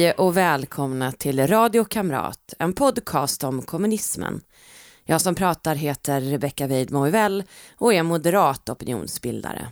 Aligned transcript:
Hej 0.00 0.12
och 0.12 0.36
välkomna 0.36 1.12
till 1.12 1.46
Radio 1.46 1.84
Kamrat, 1.84 2.54
en 2.58 2.72
podcast 2.72 3.44
om 3.44 3.62
kommunismen. 3.62 4.40
Jag 5.04 5.20
som 5.20 5.34
pratar 5.34 5.74
heter 5.74 6.20
Rebecka 6.20 6.66
Weidmo 6.66 7.32
och 7.78 7.94
är 7.94 8.02
moderat 8.02 8.68
opinionsbildare. 8.68 9.68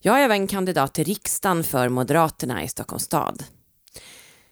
Jag 0.00 0.20
är 0.20 0.24
även 0.24 0.46
kandidat 0.46 0.94
till 0.94 1.04
riksdagen 1.04 1.64
för 1.64 1.88
Moderaterna 1.88 2.62
i 2.62 2.68
Stockholms 2.68 3.04
stad. 3.04 3.44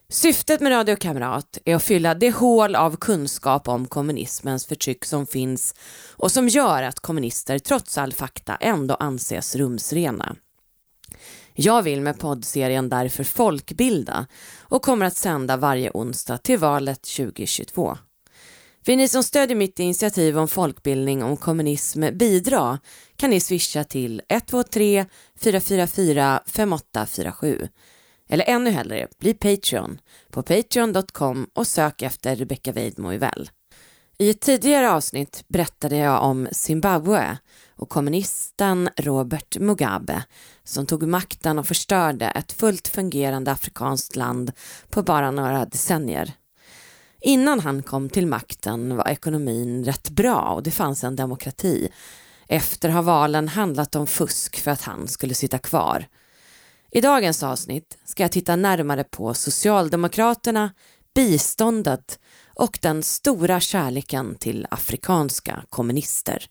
Syftet 0.09 0.61
med 0.61 0.73
Radio 0.73 0.97
Kamrat 0.97 1.59
är 1.65 1.77
att 1.77 1.83
fylla 1.83 2.15
det 2.15 2.31
hål 2.31 2.77
av 2.77 2.97
kunskap 2.97 3.69
om 3.69 3.87
kommunismens 3.87 4.67
förtryck 4.67 5.05
som 5.05 5.27
finns 5.27 5.75
och 6.17 6.33
som 6.33 6.48
gör 6.48 6.83
att 6.83 7.01
kommunister 7.01 7.59
trots 7.59 7.98
all 7.98 8.12
fakta 8.12 8.56
ändå 8.56 8.95
anses 8.95 9.56
rumsrena. 9.56 10.37
Jag 11.62 11.82
vill 11.82 12.00
med 12.00 12.19
poddserien 12.19 12.88
därför 12.88 13.24
folkbilda 13.24 14.27
och 14.60 14.82
kommer 14.82 15.06
att 15.06 15.16
sända 15.16 15.56
varje 15.56 15.91
onsdag 15.95 16.38
till 16.38 16.59
valet 16.59 17.02
2022. 17.02 17.98
Vill 18.84 18.96
ni 18.96 19.09
som 19.09 19.23
stödjer 19.23 19.56
mitt 19.56 19.78
initiativ 19.78 20.38
om 20.38 20.48
folkbildning 20.48 21.23
om 21.23 21.36
kommunism 21.36 22.05
bidra 22.12 22.78
kan 23.16 23.30
ni 23.30 23.41
swisha 23.41 23.84
till 23.84 24.23
123 24.28 25.06
444 25.41 26.42
5847 26.46 27.69
eller 28.28 28.45
ännu 28.48 28.70
hellre, 28.70 29.08
bli 29.19 29.34
Patreon 29.34 29.98
på 30.30 30.42
patreon.com 30.42 31.47
och 31.55 31.66
sök 31.66 32.02
efter 32.02 32.36
Rebecka 32.36 32.72
Weidmo 32.72 33.12
I 33.12 33.19
Väl. 33.19 33.50
I 34.20 34.30
ett 34.30 34.41
tidigare 34.41 34.91
avsnitt 34.91 35.45
berättade 35.48 35.97
jag 35.97 36.22
om 36.22 36.48
Zimbabwe 36.53 37.39
och 37.77 37.89
kommunisten 37.89 38.89
Robert 38.97 39.58
Mugabe 39.58 40.22
som 40.64 40.86
tog 40.86 41.03
makten 41.03 41.58
och 41.58 41.67
förstörde 41.67 42.27
ett 42.27 42.53
fullt 42.53 42.89
fungerande 42.89 43.53
afrikanskt 43.53 44.17
land 44.17 44.53
på 44.91 45.03
bara 45.03 45.30
några 45.30 45.64
decennier. 45.64 46.33
Innan 47.20 47.61
han 47.61 47.83
kom 47.83 48.08
till 48.08 48.27
makten 48.27 48.97
var 48.97 49.08
ekonomin 49.08 49.84
rätt 49.84 50.11
bra 50.11 50.41
och 50.41 50.62
det 50.62 50.70
fanns 50.70 51.05
en 51.05 51.17
demokrati. 51.17 51.89
Efter 52.48 52.89
har 52.89 53.02
valen 53.02 53.48
handlat 53.48 53.97
om 53.97 54.06
fusk 54.06 54.61
för 54.61 54.70
att 54.70 54.83
han 54.83 55.08
skulle 55.08 55.34
sitta 55.34 55.58
kvar. 55.58 56.06
I 56.91 57.00
dagens 57.00 57.42
avsnitt 57.42 57.98
ska 58.05 58.23
jag 58.23 58.33
titta 58.33 58.56
närmare 58.56 59.05
på 59.05 59.34
Socialdemokraterna, 59.34 60.70
biståndet 61.14 62.19
och 62.61 62.78
den 62.83 63.03
stora 63.03 63.61
kärleken 63.61 64.34
till 64.34 64.66
afrikanska 64.70 65.64
kommunister. 65.69 66.44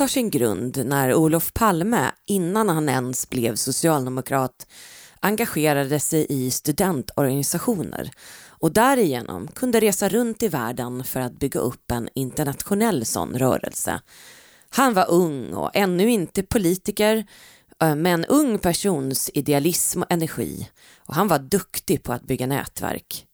Tar 0.00 0.08
sin 0.08 0.30
grund 0.30 0.86
när 0.86 1.14
Olof 1.14 1.52
Palme, 1.52 2.10
innan 2.26 2.68
han 2.68 2.88
ens 2.88 3.30
blev 3.30 3.54
socialdemokrat, 3.54 4.66
engagerade 5.20 6.00
sig 6.00 6.26
i 6.28 6.50
studentorganisationer 6.50 8.10
och 8.48 8.72
därigenom 8.72 9.48
kunde 9.48 9.80
resa 9.80 10.08
runt 10.08 10.42
i 10.42 10.48
världen 10.48 11.04
för 11.04 11.20
att 11.20 11.38
bygga 11.38 11.60
upp 11.60 11.90
en 11.90 12.08
internationell 12.14 13.06
sån 13.06 13.38
rörelse. 13.38 14.00
Han 14.70 14.94
var 14.94 15.10
ung 15.10 15.54
och 15.54 15.70
ännu 15.74 16.10
inte 16.10 16.42
politiker, 16.42 17.26
med 17.78 18.14
en 18.14 18.24
ung 18.24 18.58
persons 18.58 19.30
idealism 19.34 20.02
och 20.02 20.12
energi 20.12 20.68
och 20.98 21.14
han 21.14 21.28
var 21.28 21.38
duktig 21.38 22.02
på 22.02 22.12
att 22.12 22.26
bygga 22.26 22.46
nätverk. 22.46 23.26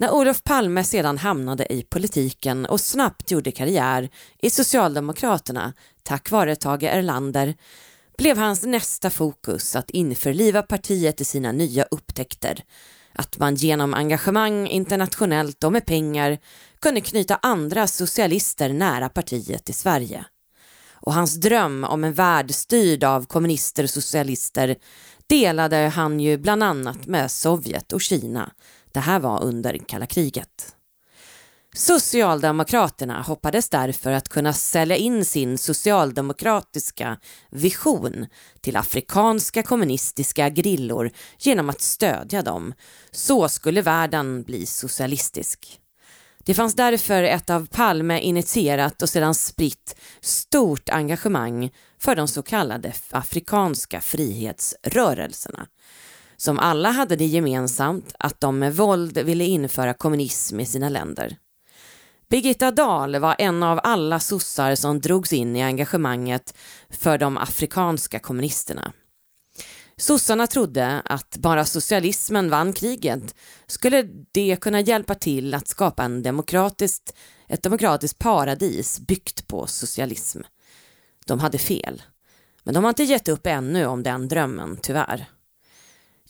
När 0.00 0.10
Olof 0.10 0.44
Palme 0.44 0.84
sedan 0.84 1.18
hamnade 1.18 1.72
i 1.72 1.82
politiken 1.82 2.66
och 2.66 2.80
snabbt 2.80 3.30
gjorde 3.30 3.52
karriär 3.52 4.08
i 4.38 4.50
Socialdemokraterna 4.50 5.72
tack 6.02 6.30
vare 6.30 6.56
Tage 6.56 6.82
Erlander 6.82 7.54
blev 8.18 8.38
hans 8.38 8.62
nästa 8.62 9.10
fokus 9.10 9.76
att 9.76 9.90
införliva 9.90 10.62
partiet 10.62 11.20
i 11.20 11.24
sina 11.24 11.52
nya 11.52 11.84
upptäckter. 11.84 12.64
Att 13.12 13.38
man 13.38 13.54
genom 13.54 13.94
engagemang 13.94 14.66
internationellt 14.68 15.64
och 15.64 15.72
med 15.72 15.86
pengar 15.86 16.38
kunde 16.80 17.00
knyta 17.00 17.38
andra 17.42 17.86
socialister 17.86 18.72
nära 18.72 19.08
partiet 19.08 19.70
i 19.70 19.72
Sverige. 19.72 20.24
Och 20.92 21.14
hans 21.14 21.34
dröm 21.34 21.84
om 21.84 22.04
en 22.04 22.12
värld 22.12 22.50
styrd 22.50 23.04
av 23.04 23.26
kommunister 23.26 23.84
och 23.84 23.90
socialister 23.90 24.76
delade 25.26 25.76
han 25.76 26.20
ju 26.20 26.38
bland 26.38 26.62
annat 26.62 27.06
med 27.06 27.30
Sovjet 27.30 27.92
och 27.92 28.00
Kina 28.00 28.52
det 28.98 29.02
här 29.02 29.20
var 29.20 29.42
under 29.42 29.78
kalla 29.86 30.06
kriget. 30.06 30.74
Socialdemokraterna 31.74 33.22
hoppades 33.22 33.68
därför 33.68 34.12
att 34.12 34.28
kunna 34.28 34.52
sälja 34.52 34.96
in 34.96 35.24
sin 35.24 35.58
socialdemokratiska 35.58 37.18
vision 37.50 38.26
till 38.60 38.76
afrikanska 38.76 39.62
kommunistiska 39.62 40.48
grillor 40.48 41.10
genom 41.38 41.70
att 41.70 41.80
stödja 41.80 42.42
dem. 42.42 42.74
Så 43.10 43.48
skulle 43.48 43.82
världen 43.82 44.42
bli 44.42 44.66
socialistisk. 44.66 45.80
Det 46.44 46.54
fanns 46.54 46.74
därför 46.74 47.22
ett 47.22 47.50
av 47.50 47.66
Palme 47.66 48.20
initierat 48.20 49.02
och 49.02 49.08
sedan 49.08 49.34
spritt 49.34 49.96
stort 50.20 50.88
engagemang 50.88 51.70
för 51.98 52.16
de 52.16 52.28
så 52.28 52.42
kallade 52.42 52.92
afrikanska 53.10 54.00
frihetsrörelserna 54.00 55.66
som 56.40 56.58
alla 56.58 56.90
hade 56.90 57.16
det 57.16 57.26
gemensamt 57.26 58.14
att 58.18 58.40
de 58.40 58.58
med 58.58 58.76
våld 58.76 59.18
ville 59.18 59.44
införa 59.44 59.94
kommunism 59.94 60.60
i 60.60 60.66
sina 60.66 60.88
länder. 60.88 61.36
Birgitta 62.30 62.70
Dahl 62.70 63.18
var 63.18 63.36
en 63.38 63.62
av 63.62 63.80
alla 63.82 64.20
sossar 64.20 64.74
som 64.74 65.00
drogs 65.00 65.32
in 65.32 65.56
i 65.56 65.62
engagemanget 65.62 66.56
för 66.90 67.18
de 67.18 67.38
afrikanska 67.38 68.18
kommunisterna. 68.18 68.92
Sossarna 69.96 70.46
trodde 70.46 71.02
att 71.04 71.36
bara 71.36 71.64
socialismen 71.64 72.50
vann 72.50 72.72
kriget 72.72 73.34
skulle 73.66 74.02
det 74.32 74.56
kunna 74.60 74.80
hjälpa 74.80 75.14
till 75.14 75.54
att 75.54 75.68
skapa 75.68 76.04
en 76.04 76.22
demokratiskt, 76.22 77.16
ett 77.48 77.62
demokratiskt 77.62 78.18
paradis 78.18 79.00
byggt 79.00 79.46
på 79.46 79.66
socialism. 79.66 80.40
De 81.26 81.40
hade 81.40 81.58
fel. 81.58 82.02
Men 82.62 82.74
de 82.74 82.84
har 82.84 82.88
inte 82.88 83.04
gett 83.04 83.28
upp 83.28 83.46
ännu 83.46 83.86
om 83.86 84.02
den 84.02 84.28
drömmen, 84.28 84.78
tyvärr. 84.82 85.26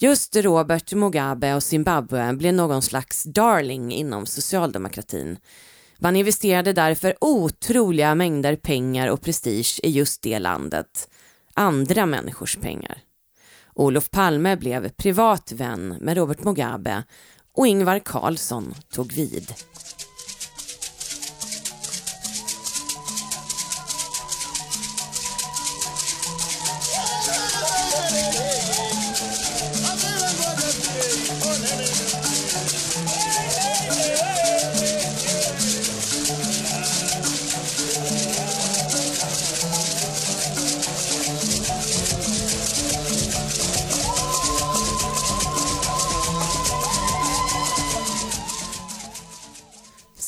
Just 0.00 0.36
Robert 0.36 0.92
Mugabe 0.92 1.54
och 1.54 1.62
Zimbabwe 1.62 2.32
blev 2.32 2.54
någon 2.54 2.82
slags 2.82 3.24
darling 3.24 3.92
inom 3.92 4.26
socialdemokratin. 4.26 5.38
Man 5.98 6.16
investerade 6.16 6.72
därför 6.72 7.16
otroliga 7.20 8.14
mängder 8.14 8.56
pengar 8.56 9.08
och 9.08 9.22
prestige 9.22 9.80
i 9.82 9.90
just 9.90 10.22
det 10.22 10.38
landet. 10.38 11.08
Andra 11.54 12.06
människors 12.06 12.56
pengar. 12.56 12.98
Olof 13.74 14.10
Palme 14.10 14.56
blev 14.56 14.88
privat 14.88 15.52
vän 15.52 15.88
med 16.00 16.16
Robert 16.16 16.44
Mugabe 16.44 17.04
och 17.54 17.66
Ingvar 17.66 17.98
Carlsson 17.98 18.74
tog 18.90 19.12
vid. 19.12 19.54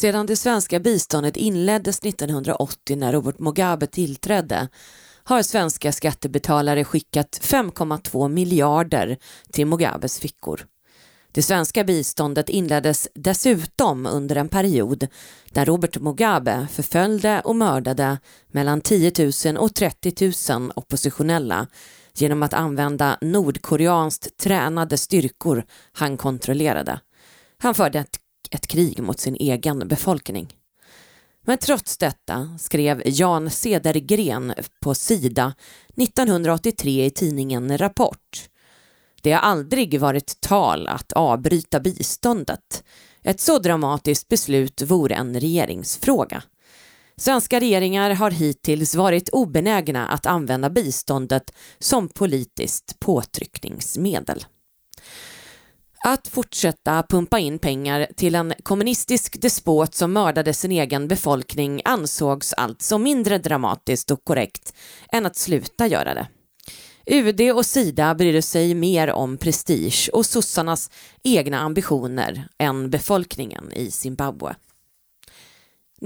Sedan 0.01 0.27
det 0.27 0.37
svenska 0.37 0.81
biståndet 0.81 1.37
inleddes 1.37 1.99
1980 1.99 2.97
när 2.97 3.13
Robert 3.13 3.39
Mugabe 3.39 3.87
tillträdde 3.87 4.69
har 5.25 5.43
svenska 5.43 5.93
skattebetalare 5.93 6.85
skickat 6.85 7.41
5,2 7.43 8.29
miljarder 8.29 9.19
till 9.53 9.67
Mugabes 9.67 10.19
fickor. 10.19 10.67
Det 11.33 11.43
svenska 11.43 11.85
biståndet 11.85 12.49
inleddes 12.49 13.09
dessutom 13.15 14.07
under 14.07 14.37
en 14.37 14.49
period 14.49 15.07
där 15.51 15.65
Robert 15.65 15.99
Mugabe 15.99 16.67
förföljde 16.71 17.41
och 17.45 17.57
mördade 17.57 18.19
mellan 18.49 18.81
10 18.81 19.13
000 19.47 19.57
och 19.57 19.75
30 19.75 20.33
000 20.53 20.73
oppositionella 20.75 21.67
genom 22.15 22.43
att 22.43 22.55
använda 22.55 23.19
nordkoreanskt 23.21 24.37
tränade 24.37 24.99
styrkor 24.99 25.65
han 25.93 26.17
kontrollerade. 26.17 27.01
Han 27.59 27.75
förde 27.75 27.99
ett, 27.99 28.19
ett 28.51 28.67
krig 28.67 29.03
mot 29.03 29.21
sin 29.21 29.37
egen 29.41 29.89
befolkning. 29.89 30.57
Men 31.45 31.59
trots 31.59 31.99
detta 31.99 32.59
skrev 32.59 33.03
Jan 33.07 33.51
Cedergren 33.51 34.55
på 34.81 34.95
Sida 34.95 35.55
1983 35.97 37.05
i 37.05 37.11
tidningen 37.11 37.79
Rapport. 37.79 38.49
Det 39.23 39.33
har 39.33 39.41
aldrig 39.41 40.01
varit 40.01 40.41
tal 40.41 40.89
att 40.89 41.13
avbryta 41.13 41.81
biståndet. 41.81 42.85
Ett 43.23 43.41
så 43.41 43.59
dramatiskt 43.59 44.29
beslut 44.29 44.83
vore 44.83 45.15
en 45.15 45.41
regeringsfråga. 45.41 46.43
Svenska 47.17 47.61
regeringar 47.61 48.11
har 48.11 48.31
hittills 48.31 48.95
varit 48.95 49.29
obenägna 49.29 50.09
att 50.09 50.27
använda 50.27 50.71
biståndet 50.71 51.53
som 51.79 52.09
politiskt 52.09 53.01
påtryckningsmedel. 53.01 54.45
Att 56.05 56.29
fortsätta 56.29 57.03
pumpa 57.03 57.39
in 57.39 57.59
pengar 57.59 58.07
till 58.17 58.35
en 58.35 58.55
kommunistisk 58.63 59.41
despot 59.41 59.95
som 59.95 60.13
mördade 60.13 60.55
sin 60.55 60.73
egen 60.73 61.09
befolkning 61.09 61.83
ansågs 61.85 62.53
alltså 62.53 62.99
mindre 62.99 63.39
dramatiskt 63.39 64.11
och 64.11 64.25
korrekt 64.25 64.75
än 65.13 65.27
att 65.27 65.37
sluta 65.37 65.87
göra 65.87 66.15
det. 66.15 66.29
UD 67.07 67.41
och 67.41 67.67
Sida 67.67 68.15
brydde 68.15 68.43
sig 68.43 68.75
mer 68.75 69.11
om 69.11 69.37
prestige 69.37 70.11
och 70.13 70.27
sossarnas 70.27 70.91
egna 71.23 71.61
ambitioner 71.61 72.49
än 72.59 72.91
befolkningen 72.91 73.73
i 73.73 73.91
Zimbabwe. 73.91 74.55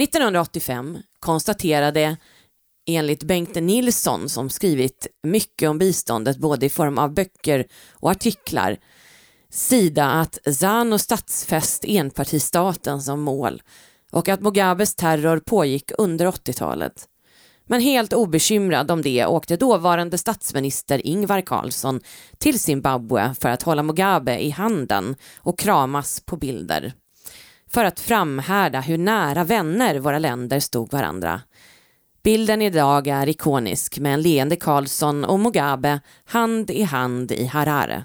1985 0.01 0.99
konstaterade 1.19 2.17
enligt 2.87 3.23
Bengt 3.23 3.55
Nilsson 3.55 4.29
som 4.29 4.51
skrivit 4.51 5.07
mycket 5.23 5.71
om 5.71 5.79
biståndet 5.79 6.39
både 6.39 6.67
i 6.67 6.71
form 6.71 6.99
av 6.99 7.15
böcker 7.15 7.67
och 7.91 8.11
artiklar 8.11 8.79
Sida 9.55 10.07
att 10.07 10.39
ZANU 10.55 10.99
statsfäst 10.99 11.85
enpartistaten 11.85 13.03
som 13.03 13.21
mål 13.21 13.63
och 14.13 14.29
att 14.29 14.41
Mugabes 14.41 14.95
terror 14.95 15.39
pågick 15.39 15.91
under 15.99 16.27
80-talet. 16.27 17.05
Men 17.67 17.81
helt 17.81 18.13
obekymrad 18.13 18.91
om 18.91 19.03
det 19.03 19.27
åkte 19.27 19.57
dåvarande 19.57 20.19
statsminister 20.19 21.07
Ingvar 21.07 21.41
Carlsson 21.41 22.01
till 22.39 22.59
Zimbabwe 22.59 23.35
för 23.41 23.49
att 23.49 23.63
hålla 23.63 23.83
Mugabe 23.83 24.39
i 24.39 24.51
handen 24.51 25.17
och 25.37 25.59
kramas 25.59 26.23
på 26.27 26.37
bilder. 26.37 26.93
För 27.71 27.85
att 27.85 28.01
framhärda 28.01 28.81
hur 28.81 28.99
nära 28.99 29.45
vänner 29.45 29.99
våra 29.99 30.19
länder 30.19 30.61
stod 30.61 30.93
varandra. 30.93 31.41
Bilden 32.23 32.63
idag 32.63 33.07
är 33.07 33.29
ikonisk 33.29 33.99
med 33.99 34.15
en 34.15 34.23
leende 34.23 34.57
Carlsson 34.57 35.25
och 35.25 35.41
Mugabe 35.41 36.01
hand 36.25 36.71
i 36.71 36.83
hand 36.83 37.33
i 37.33 37.45
Harare. 37.45 38.05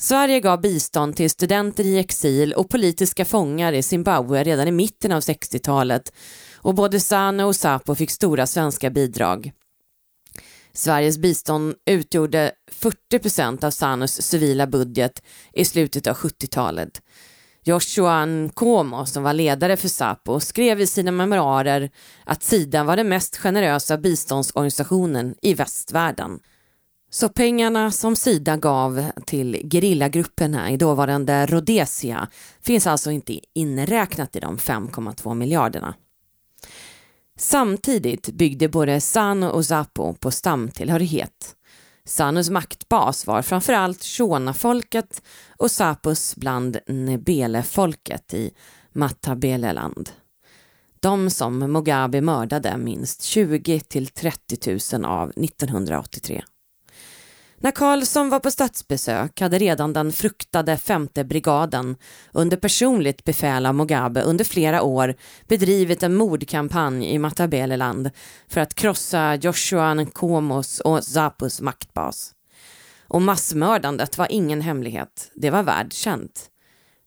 Sverige 0.00 0.40
gav 0.40 0.60
bistånd 0.60 1.16
till 1.16 1.30
studenter 1.30 1.84
i 1.84 1.98
exil 1.98 2.52
och 2.52 2.70
politiska 2.70 3.24
fångar 3.24 3.72
i 3.72 3.82
Zimbabwe 3.82 4.44
redan 4.44 4.68
i 4.68 4.72
mitten 4.72 5.12
av 5.12 5.20
60-talet 5.20 6.12
och 6.54 6.74
både 6.74 7.00
ZANU 7.00 7.44
och 7.44 7.56
Sapo 7.56 7.94
fick 7.94 8.10
stora 8.10 8.46
svenska 8.46 8.90
bidrag. 8.90 9.52
Sveriges 10.72 11.18
bistånd 11.18 11.74
utgjorde 11.86 12.52
40 12.70 13.18
procent 13.18 13.64
av 13.64 13.70
ZANUs 13.70 14.22
civila 14.22 14.66
budget 14.66 15.22
i 15.52 15.64
slutet 15.64 16.06
av 16.06 16.16
70-talet. 16.16 17.02
Joshua 17.64 18.26
Nkomo, 18.26 19.06
som 19.06 19.22
var 19.22 19.32
ledare 19.32 19.76
för 19.76 19.88
Sapo, 19.88 20.40
skrev 20.40 20.80
i 20.80 20.86
sina 20.86 21.10
memoarer 21.10 21.90
att 22.24 22.42
Sida 22.42 22.84
var 22.84 22.96
den 22.96 23.08
mest 23.08 23.36
generösa 23.36 23.98
biståndsorganisationen 23.98 25.34
i 25.42 25.54
västvärlden. 25.54 26.40
Så 27.12 27.28
pengarna 27.28 27.90
som 27.90 28.16
Sida 28.16 28.56
gav 28.56 29.10
till 29.26 29.68
gerillagrupperna 29.70 30.70
i 30.70 30.76
dåvarande 30.76 31.46
Rhodesia 31.46 32.28
finns 32.62 32.86
alltså 32.86 33.10
inte 33.10 33.40
inräknat 33.54 34.36
i 34.36 34.40
de 34.40 34.58
5,2 34.58 35.34
miljarderna. 35.34 35.94
Samtidigt 37.38 38.28
byggde 38.32 38.68
både 38.68 39.00
Sanu 39.00 39.48
och 39.48 39.66
Zapo 39.66 40.14
på 40.14 40.30
stamtillhörighet. 40.30 41.56
Sanus 42.04 42.50
maktbas 42.50 43.26
var 43.26 43.42
framförallt 43.42 44.04
Shona-folket 44.04 45.22
och 45.58 45.70
Zapos 45.70 46.36
bland 46.36 46.78
Nebele-folket 46.86 48.34
i 48.34 48.50
Matabeleland. 48.92 50.10
De 51.00 51.30
som 51.30 51.58
Mugabe 51.58 52.20
mördade 52.20 52.76
minst 52.76 53.22
20 53.22 53.80
till 53.80 54.06
30 54.06 54.78
000 54.96 55.04
av 55.04 55.30
1983. 55.30 56.42
När 57.62 57.70
Karlsson 57.70 58.30
var 58.30 58.40
på 58.40 58.50
statsbesök 58.50 59.40
hade 59.40 59.58
redan 59.58 59.92
den 59.92 60.12
fruktade 60.12 60.76
femte 60.76 61.24
brigaden 61.24 61.96
under 62.32 62.56
personligt 62.56 63.24
befäl 63.24 63.66
av 63.66 63.74
Mugabe 63.74 64.22
under 64.22 64.44
flera 64.44 64.82
år 64.82 65.14
bedrivit 65.48 66.02
en 66.02 66.14
mordkampanj 66.14 67.06
i 67.06 67.18
Matabeleland 67.18 68.10
för 68.48 68.60
att 68.60 68.74
krossa 68.74 69.34
Joshua 69.34 69.94
Nkomos 69.94 70.80
och 70.80 71.04
Zapus 71.04 71.60
maktbas. 71.60 72.32
Och 73.08 73.22
massmördandet 73.22 74.18
var 74.18 74.32
ingen 74.32 74.60
hemlighet, 74.60 75.30
det 75.34 75.50
var 75.50 75.62
världskänt. 75.62 76.46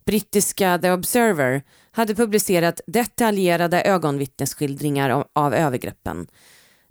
Brittiska 0.06 0.80
The 0.82 0.92
Observer 0.92 1.64
hade 1.92 2.16
publicerat 2.16 2.82
detaljerade 2.88 3.82
ögonvittnesskildringar 3.82 5.26
av 5.34 5.54
övergreppen. 5.54 6.28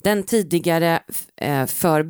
Den 0.03 0.23
tidigare 0.23 1.03
eh, 1.37 1.67
för 1.67 2.03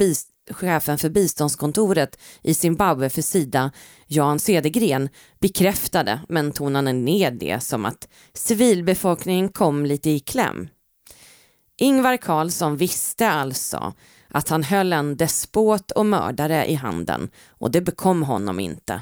chefen 0.50 0.98
för 0.98 1.08
biståndskontoret 1.08 2.18
i 2.42 2.54
Zimbabwe 2.54 3.10
för 3.10 3.22
Sida, 3.22 3.70
Jan 4.06 4.38
Cedergren, 4.38 5.08
bekräftade 5.40 6.20
men 6.28 6.52
tonade 6.52 6.92
ner 6.92 7.30
det 7.30 7.62
som 7.62 7.84
att 7.84 8.08
civilbefolkningen 8.34 9.48
kom 9.48 9.86
lite 9.86 10.10
i 10.10 10.20
kläm. 10.20 10.68
Ingvar 11.78 12.16
Carlsson 12.16 12.76
visste 12.76 13.30
alltså 13.30 13.94
att 14.28 14.48
han 14.48 14.62
höll 14.62 14.92
en 14.92 15.16
despot 15.16 15.90
och 15.90 16.06
mördare 16.06 16.66
i 16.66 16.74
handen 16.74 17.30
och 17.48 17.70
det 17.70 17.80
bekom 17.80 18.22
honom 18.22 18.60
inte. 18.60 19.00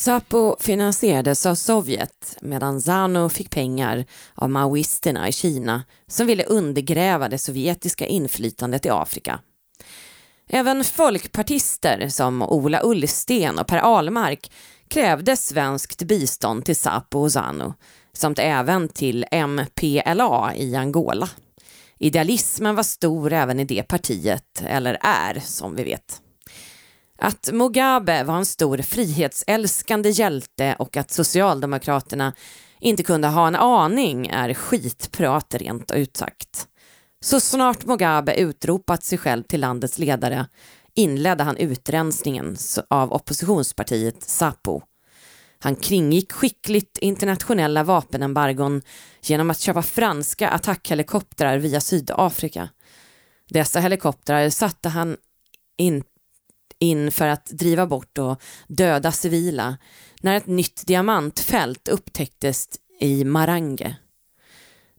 Sapo 0.00 0.56
finansierades 0.60 1.46
av 1.46 1.54
Sovjet 1.54 2.36
medan 2.40 2.80
ZANU 2.80 3.28
fick 3.28 3.50
pengar 3.50 4.04
av 4.34 4.50
maoisterna 4.50 5.28
i 5.28 5.32
Kina 5.32 5.82
som 6.06 6.26
ville 6.26 6.44
undergräva 6.44 7.28
det 7.28 7.38
sovjetiska 7.38 8.06
inflytandet 8.06 8.86
i 8.86 8.90
Afrika. 8.90 9.40
Även 10.48 10.84
folkpartister 10.84 12.08
som 12.08 12.42
Ola 12.42 12.80
Ullsten 12.84 13.58
och 13.58 13.66
Per 13.66 13.78
Ahlmark 13.78 14.52
krävde 14.88 15.36
svenskt 15.36 16.02
bistånd 16.02 16.64
till 16.64 16.76
Sapo 16.76 17.18
och 17.18 17.32
ZANU 17.32 17.72
samt 18.12 18.38
även 18.38 18.88
till 18.88 19.26
MPLA 19.32 20.54
i 20.54 20.76
Angola. 20.76 21.28
Idealismen 21.98 22.74
var 22.74 22.82
stor 22.82 23.32
även 23.32 23.60
i 23.60 23.64
det 23.64 23.82
partiet, 23.82 24.62
eller 24.66 24.98
är 25.00 25.40
som 25.40 25.76
vi 25.76 25.84
vet. 25.84 26.20
Att 27.22 27.50
Mugabe 27.52 28.24
var 28.24 28.36
en 28.36 28.46
stor 28.46 28.78
frihetsälskande 28.78 30.10
hjälte 30.10 30.76
och 30.78 30.96
att 30.96 31.10
Socialdemokraterna 31.10 32.32
inte 32.80 33.02
kunde 33.02 33.28
ha 33.28 33.46
en 33.46 33.56
aning 33.56 34.26
är 34.26 34.54
skitprat 34.54 35.54
rent 35.54 35.90
ut 35.90 36.16
sagt. 36.16 36.68
Så 37.20 37.40
snart 37.40 37.86
Mugabe 37.86 38.34
utropat 38.34 39.04
sig 39.04 39.18
själv 39.18 39.42
till 39.42 39.60
landets 39.60 39.98
ledare 39.98 40.46
inledde 40.94 41.44
han 41.44 41.56
utrensningen 41.56 42.56
av 42.90 43.12
oppositionspartiet 43.12 44.22
Sapo. 44.22 44.82
Han 45.58 45.76
kringgick 45.76 46.32
skickligt 46.32 46.98
internationella 46.98 47.84
vapenembargon 47.84 48.82
genom 49.22 49.50
att 49.50 49.60
köpa 49.60 49.82
franska 49.82 50.48
attackhelikoptrar 50.50 51.58
via 51.58 51.80
Sydafrika. 51.80 52.68
Dessa 53.48 53.80
helikoptrar 53.80 54.50
satte 54.50 54.88
han 54.88 55.16
in 55.76 56.02
in 56.80 57.10
för 57.12 57.28
att 57.28 57.46
driva 57.46 57.86
bort 57.86 58.18
och 58.18 58.42
döda 58.68 59.12
civila 59.12 59.78
när 60.20 60.36
ett 60.36 60.46
nytt 60.46 60.86
diamantfält 60.86 61.88
upptäcktes 61.88 62.68
i 63.00 63.24
Marange. 63.24 63.96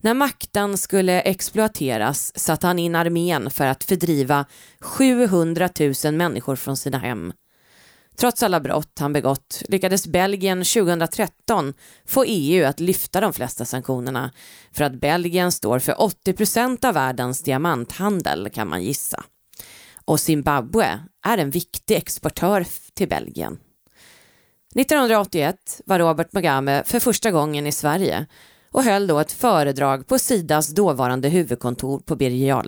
När 0.02 0.14
makten 0.14 0.78
skulle 0.78 1.22
exploateras 1.22 2.40
satte 2.40 2.68
han 2.68 2.80
in 2.80 2.96
armén 2.96 3.52
för 3.52 3.66
att 3.66 3.84
fördriva 3.84 4.46
700 4.80 5.70
000 6.04 6.14
människor 6.14 6.56
från 6.56 6.78
sina 6.78 6.98
hem. 6.98 7.34
Trots 8.18 8.44
alla 8.44 8.60
brott 8.60 9.00
han 9.00 9.14
begått 9.14 9.62
lyckades 9.68 10.08
Belgien 10.08 10.64
2013 10.64 11.74
få 12.06 12.24
EU 12.28 12.66
att 12.66 12.80
lyfta 12.80 13.22
de 13.22 13.34
flesta 13.34 13.66
sanktionerna 13.66 14.32
för 14.72 14.84
att 14.84 15.02
Belgien 15.02 15.52
står 15.52 15.80
för 15.80 16.02
80 16.02 16.34
procent 16.34 16.86
av 16.86 16.94
världens 16.94 17.44
diamanthandel 17.44 18.50
kan 18.54 18.68
man 18.68 18.84
gissa. 18.84 19.24
Och 20.06 20.20
Zimbabwe 20.20 21.00
är 21.26 21.38
en 21.38 21.50
viktig 21.50 21.96
exportör 21.98 22.66
till 22.94 23.10
Belgien. 23.10 23.58
1981 24.76 25.82
var 25.86 26.00
Robert 26.00 26.34
Mugabe 26.34 26.84
för 26.86 27.00
första 27.00 27.32
gången 27.32 27.68
i 27.68 27.72
Sverige 27.72 28.26
och 28.72 28.84
höll 28.84 29.08
då 29.08 29.20
ett 29.20 29.32
föredrag 29.32 30.08
på 30.08 30.20
Sidas 30.20 30.68
dåvarande 30.68 31.30
huvudkontor 31.30 32.00
på 32.00 32.16
Birger 32.16 32.64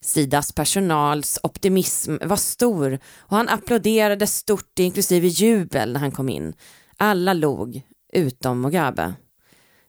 Sidas 0.00 0.52
personals 0.52 1.38
optimism 1.42 2.16
var 2.22 2.36
stor 2.36 2.98
och 3.18 3.36
han 3.36 3.48
applåderade 3.48 4.26
stort 4.26 4.78
inklusive 4.78 5.26
jubel 5.26 5.92
när 5.92 6.00
han 6.00 6.12
kom 6.12 6.28
in. 6.28 6.54
Alla 6.96 7.32
log, 7.32 7.82
utom 8.12 8.60
Mugabe. 8.60 9.14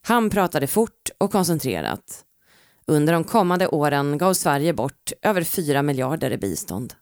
Han 0.02 0.30
pratade 0.30 0.68
fort 0.68 1.10
och 1.18 1.32
koncentrerat. 1.32 2.26
Under 2.90 3.14
de 3.14 3.24
kommande 3.24 3.68
åren 3.68 4.18
gav 4.18 4.34
Sverige 4.34 4.74
bort 4.74 5.12
över 5.22 5.44
4 5.44 5.82
miljarder 5.82 6.32
i 6.32 6.38
bistånd. 6.38 6.94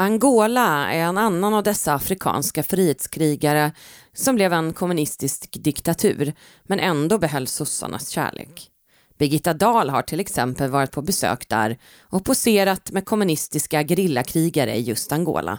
Angola 0.00 0.92
är 0.92 0.98
en 0.98 1.18
annan 1.18 1.54
av 1.54 1.62
dessa 1.62 1.94
afrikanska 1.94 2.62
frihetskrigare 2.62 3.72
som 4.12 4.34
blev 4.34 4.52
en 4.52 4.72
kommunistisk 4.72 5.56
diktatur 5.60 6.32
men 6.62 6.80
ändå 6.80 7.18
behöll 7.18 7.46
sossarnas 7.46 8.08
kärlek. 8.08 8.70
Birgitta 9.18 9.54
Dahl 9.54 9.90
har 9.90 10.02
till 10.02 10.20
exempel 10.20 10.70
varit 10.70 10.92
på 10.92 11.02
besök 11.02 11.48
där 11.48 11.78
och 12.00 12.24
poserat 12.24 12.90
med 12.90 13.04
kommunistiska 13.04 13.82
gerillakrigare 13.82 14.76
i 14.76 14.80
just 14.80 15.12
Angola. 15.12 15.58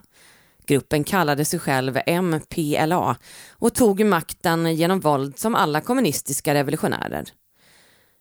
Gruppen 0.66 1.04
kallade 1.04 1.46
sig 1.46 1.60
själv 1.60 1.98
MPLA 2.08 3.16
och 3.50 3.74
tog 3.74 4.06
makten 4.06 4.76
genom 4.76 5.00
våld 5.00 5.40
som 5.40 5.56
alla 5.56 5.82
kommunistiska 5.82 6.54
revolutionärer. 6.54 7.30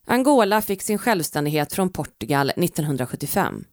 Angola 0.07 0.63
fick 0.63 0.83
sin 0.83 0.99
självständighet 0.99 1.73
från 1.73 1.93
Portugal 1.93 2.51
1975. 2.51 3.65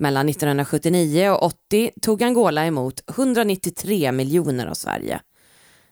Mellan 0.00 0.28
1979 0.28 1.30
och 1.30 1.42
80 1.42 1.90
tog 2.02 2.22
Angola 2.22 2.66
emot 2.66 3.10
193 3.10 4.12
miljoner 4.12 4.66
av 4.66 4.74
Sverige. 4.74 5.20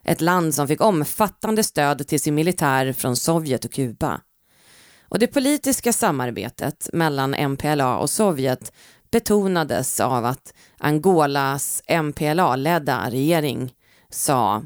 Ett 0.05 0.21
land 0.21 0.55
som 0.55 0.69
fick 0.69 0.81
omfattande 0.81 1.65
stöd 1.65 2.09
till 2.09 2.21
sin 2.21 2.35
militär 2.35 2.93
från 2.93 3.17
Sovjet 3.17 3.65
och 3.65 3.73
Kuba. 3.73 4.21
Och 5.09 5.19
det 5.19 5.27
politiska 5.27 5.93
samarbetet 5.93 6.89
mellan 6.93 7.51
MPLA 7.51 7.99
och 7.99 8.11
Sovjet 8.11 8.73
betonades 9.11 10.01
av 10.01 10.25
att 10.25 10.55
Angolas 10.79 11.83
MPLA-ledda 11.89 13.11
regering 13.11 13.75
sa 14.11 14.63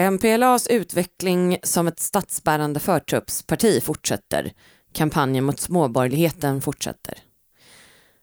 MPLAs 0.00 0.66
utveckling 0.66 1.58
som 1.62 1.88
ett 1.88 2.00
statsbärande 2.00 2.80
förtruppsparti 2.80 3.82
fortsätter. 3.82 4.52
Kampanjen 4.92 5.44
mot 5.44 5.60
småborgerligheten 5.60 6.60
fortsätter. 6.60 7.18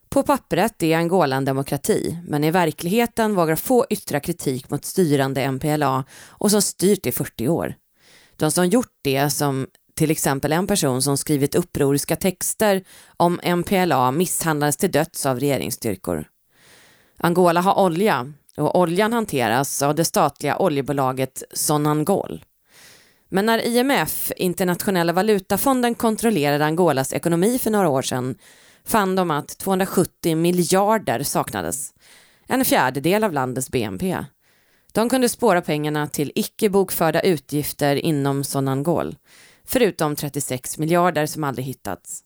På 0.10 0.24
pappret 0.24 0.84
är 0.84 0.98
Angola 0.98 1.36
en 1.36 1.46
demokrati, 1.46 2.18
men 2.28 2.44
i 2.44 2.52
verkligheten 2.52 3.36
vågar 3.36 3.56
få 3.56 3.86
yttra 3.90 4.20
kritik 4.20 4.70
mot 4.70 4.86
styrande 4.86 5.52
MPLA 5.52 6.04
och 6.28 6.52
som 6.52 6.62
styrt 6.62 7.06
i 7.06 7.12
40 7.12 7.48
år. 7.48 7.76
De 8.36 8.52
som 8.52 8.68
gjort 8.68 8.94
det, 9.02 9.30
som 9.30 9.68
till 9.96 10.12
exempel 10.12 10.52
en 10.52 10.68
person 10.68 11.02
som 11.02 11.18
skrivit 11.18 11.56
upproriska 11.56 12.16
texter 12.16 12.84
om 13.18 13.40
MPLA 13.44 14.12
misshandlades 14.12 14.78
till 14.78 14.92
döds 14.92 15.26
av 15.26 15.40
regeringsstyrkor. 15.40 16.26
Angola 17.18 17.62
har 17.62 17.80
olja 17.80 18.34
och 18.58 18.80
oljan 18.80 19.14
hanteras 19.14 19.82
av 19.82 19.96
det 19.96 20.06
statliga 20.06 20.58
oljebolaget 20.58 21.44
Sonangol. 21.54 22.46
Men 23.30 23.46
när 23.46 23.68
IMF, 23.68 24.32
Internationella 24.38 25.14
valutafonden, 25.14 25.96
kontrollerade 25.96 26.66
Angolas 26.66 27.14
ekonomi 27.14 27.60
för 27.60 27.72
några 27.72 27.90
år 27.90 28.02
sedan 28.02 28.36
fann 28.86 29.16
de 29.16 29.32
att 29.32 29.58
270 29.58 30.36
miljarder 30.36 31.24
saknades. 31.24 31.94
En 32.48 32.66
fjärdedel 32.66 33.24
av 33.24 33.34
landets 33.34 33.70
BNP. 33.70 34.26
De 34.94 35.10
kunde 35.10 35.30
spåra 35.30 35.62
pengarna 35.62 36.08
till 36.08 36.32
icke 36.36 36.70
bokförda 36.70 37.22
utgifter 37.22 37.96
inom 37.96 38.44
Sonangol 38.44 39.16
förutom 39.66 40.16
36 40.16 40.78
miljarder 40.78 41.26
som 41.26 41.44
aldrig 41.44 41.66
hittats. 41.66 42.24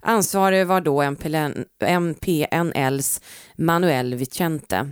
Ansvarig 0.00 0.66
var 0.66 0.80
då 0.80 1.02
MPNLs 1.86 3.20
Manuel 3.56 4.14
Vicente. 4.14 4.90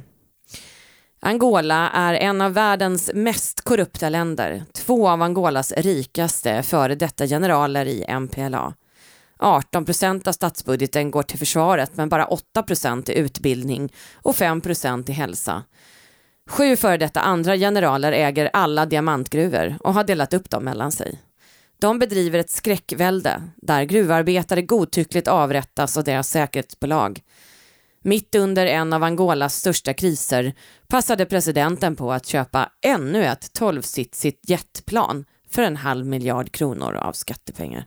Angola 1.20 1.90
är 1.90 2.14
en 2.14 2.40
av 2.40 2.52
världens 2.52 3.10
mest 3.14 3.60
korrupta 3.60 4.08
länder. 4.08 4.62
Två 4.72 5.08
av 5.08 5.22
Angolas 5.22 5.72
rikaste 5.76 6.62
före 6.62 6.94
detta 6.94 7.26
generaler 7.26 7.86
i 7.86 8.04
MPLA. 8.20 8.74
18 9.40 9.84
procent 9.84 10.28
av 10.28 10.32
statsbudgeten 10.32 11.10
går 11.10 11.22
till 11.22 11.38
försvaret 11.38 11.90
men 11.94 12.08
bara 12.08 12.26
8 12.26 12.62
procent 12.62 13.06
till 13.06 13.14
utbildning 13.14 13.92
och 14.14 14.36
5 14.36 14.60
procent 14.60 15.06
till 15.06 15.14
hälsa. 15.14 15.62
Sju 16.50 16.76
före 16.76 16.96
detta 16.96 17.20
andra 17.20 17.56
generaler 17.56 18.12
äger 18.12 18.50
alla 18.52 18.86
diamantgruvor 18.86 19.76
och 19.80 19.94
har 19.94 20.04
delat 20.04 20.34
upp 20.34 20.50
dem 20.50 20.64
mellan 20.64 20.92
sig. 20.92 21.20
De 21.80 21.98
bedriver 21.98 22.38
ett 22.38 22.50
skräckvälde 22.50 23.42
där 23.56 23.82
gruvarbetare 23.82 24.62
godtyckligt 24.62 25.28
avrättas 25.28 25.96
av 25.96 26.04
deras 26.04 26.28
säkerhetsbolag. 26.28 27.20
Mitt 28.02 28.34
under 28.34 28.66
en 28.66 28.92
av 28.92 29.02
Angolas 29.02 29.54
största 29.54 29.94
kriser 29.94 30.54
passade 30.88 31.26
presidenten 31.26 31.96
på 31.96 32.12
att 32.12 32.26
köpa 32.26 32.68
ännu 32.82 33.24
ett 33.24 33.52
tolvsitsigt 33.52 34.48
jetplan 34.48 35.24
för 35.50 35.62
en 35.62 35.76
halv 35.76 36.06
miljard 36.06 36.52
kronor 36.52 36.94
av 36.94 37.12
skattepengar. 37.12 37.86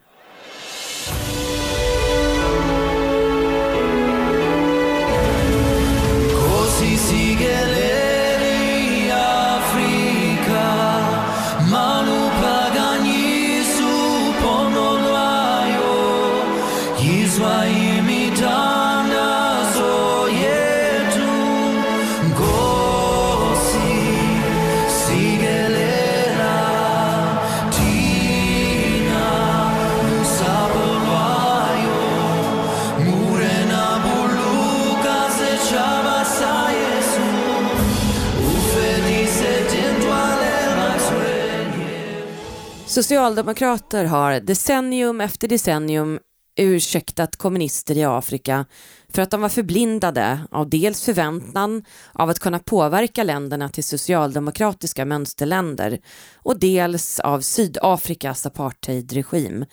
Socialdemokrater 42.93 44.05
har 44.05 44.39
decennium 44.39 45.21
efter 45.21 45.47
decennium 45.47 46.19
ursäktat 46.55 47.35
kommunister 47.35 47.97
i 47.97 48.03
Afrika 48.03 48.65
för 49.09 49.21
att 49.21 49.31
de 49.31 49.41
var 49.41 49.49
förblindade 49.49 50.39
av 50.51 50.69
dels 50.69 51.03
förväntan 51.03 51.83
av 52.11 52.29
att 52.29 52.39
kunna 52.39 52.59
påverka 52.59 53.23
länderna 53.23 53.69
till 53.69 53.83
socialdemokratiska 53.83 55.05
mönsterländer 55.05 55.99
och 56.35 56.59
dels 56.59 57.19
av 57.19 57.41
Sydafrikas 57.41 58.45
apartheidregim. 58.45 59.65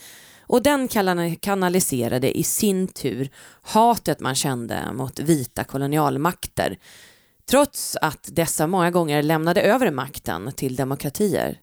Och 0.47 0.63
den 0.63 0.89
kanaliserade 1.41 2.39
i 2.39 2.43
sin 2.43 2.89
tur 2.89 3.29
hatet 3.63 4.21
man 4.21 4.35
kände 4.35 4.93
mot 4.93 5.19
vita 5.19 5.65
kolonialmakter 5.65 6.79
trots 7.51 7.97
att 7.97 8.29
dessa 8.33 8.67
många 8.67 8.91
gånger 8.91 9.23
lämnade 9.23 9.63
över 9.63 9.91
makten 9.91 10.53
till 10.57 10.77
demokratier 10.77 11.59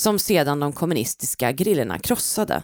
som 0.00 0.18
sedan 0.18 0.60
de 0.60 0.72
kommunistiska 0.72 1.52
grillorna 1.52 1.98
krossade. 1.98 2.62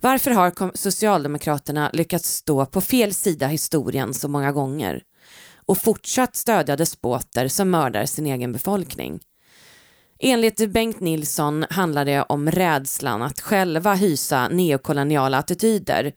Varför 0.00 0.30
har 0.30 0.76
Socialdemokraterna 0.76 1.90
lyckats 1.92 2.28
stå 2.34 2.66
på 2.66 2.80
fel 2.80 3.14
sida 3.14 3.46
historien 3.46 4.14
så 4.14 4.28
många 4.28 4.52
gånger 4.52 5.02
och 5.66 5.78
fortsatt 5.78 6.36
stödja 6.36 6.76
despoter 6.76 7.48
som 7.48 7.70
mördar 7.70 8.06
sin 8.06 8.26
egen 8.26 8.52
befolkning? 8.52 9.20
Enligt 10.18 10.70
Bengt 10.70 11.00
Nilsson 11.00 11.64
handlar 11.70 12.04
det 12.04 12.22
om 12.22 12.50
rädslan 12.50 13.22
att 13.22 13.40
själva 13.40 13.94
hysa 13.94 14.48
neokoloniala 14.48 15.38
attityder, 15.38 16.12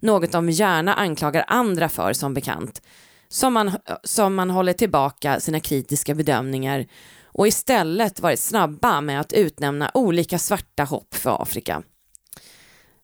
något 0.00 0.32
de 0.32 0.50
gärna 0.50 0.94
anklagar 0.94 1.44
andra 1.48 1.88
för 1.88 2.12
som 2.12 2.34
bekant, 2.34 2.82
som 3.28 3.52
man, 3.52 3.72
som 4.04 4.34
man 4.34 4.50
håller 4.50 4.72
tillbaka 4.72 5.40
sina 5.40 5.60
kritiska 5.60 6.14
bedömningar 6.14 6.86
och 7.36 7.48
istället 7.48 8.20
varit 8.20 8.40
snabba 8.40 9.00
med 9.00 9.20
att 9.20 9.32
utnämna 9.32 9.90
olika 9.94 10.38
svarta 10.38 10.84
hopp 10.84 11.14
för 11.14 11.42
Afrika. 11.42 11.82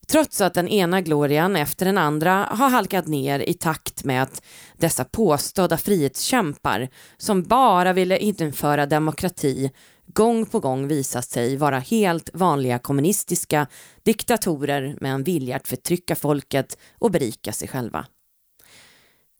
Trots 0.06 0.40
att 0.40 0.54
den 0.54 0.68
ena 0.68 1.00
glorian 1.00 1.56
efter 1.56 1.86
den 1.86 1.98
andra 1.98 2.48
har 2.50 2.70
halkat 2.70 3.06
ner 3.06 3.40
i 3.40 3.54
takt 3.54 4.04
med 4.04 4.22
att 4.22 4.42
dessa 4.76 5.04
påstådda 5.04 5.76
frihetskämpar 5.76 6.88
som 7.16 7.42
bara 7.42 7.92
ville 7.92 8.18
införa 8.18 8.86
demokrati 8.86 9.70
gång 10.06 10.46
på 10.46 10.60
gång 10.60 10.88
visat 10.88 11.24
sig 11.24 11.56
vara 11.56 11.78
helt 11.78 12.30
vanliga 12.34 12.78
kommunistiska 12.78 13.66
diktatorer 14.02 14.96
med 15.00 15.12
en 15.12 15.24
vilja 15.24 15.56
att 15.56 15.68
förtrycka 15.68 16.16
folket 16.16 16.78
och 16.98 17.10
berika 17.10 17.52
sig 17.52 17.68
själva. 17.68 18.06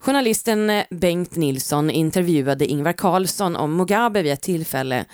Journalisten 0.05 0.83
Bengt 0.91 1.37
Nilsson 1.37 1.91
intervjuade 1.91 2.67
Ingvar 2.67 2.93
Carlsson 2.93 3.57
om 3.57 3.77
Mugabe 3.77 4.23
vid 4.23 4.33
ett 4.33 4.43
tillfälle 4.43 5.05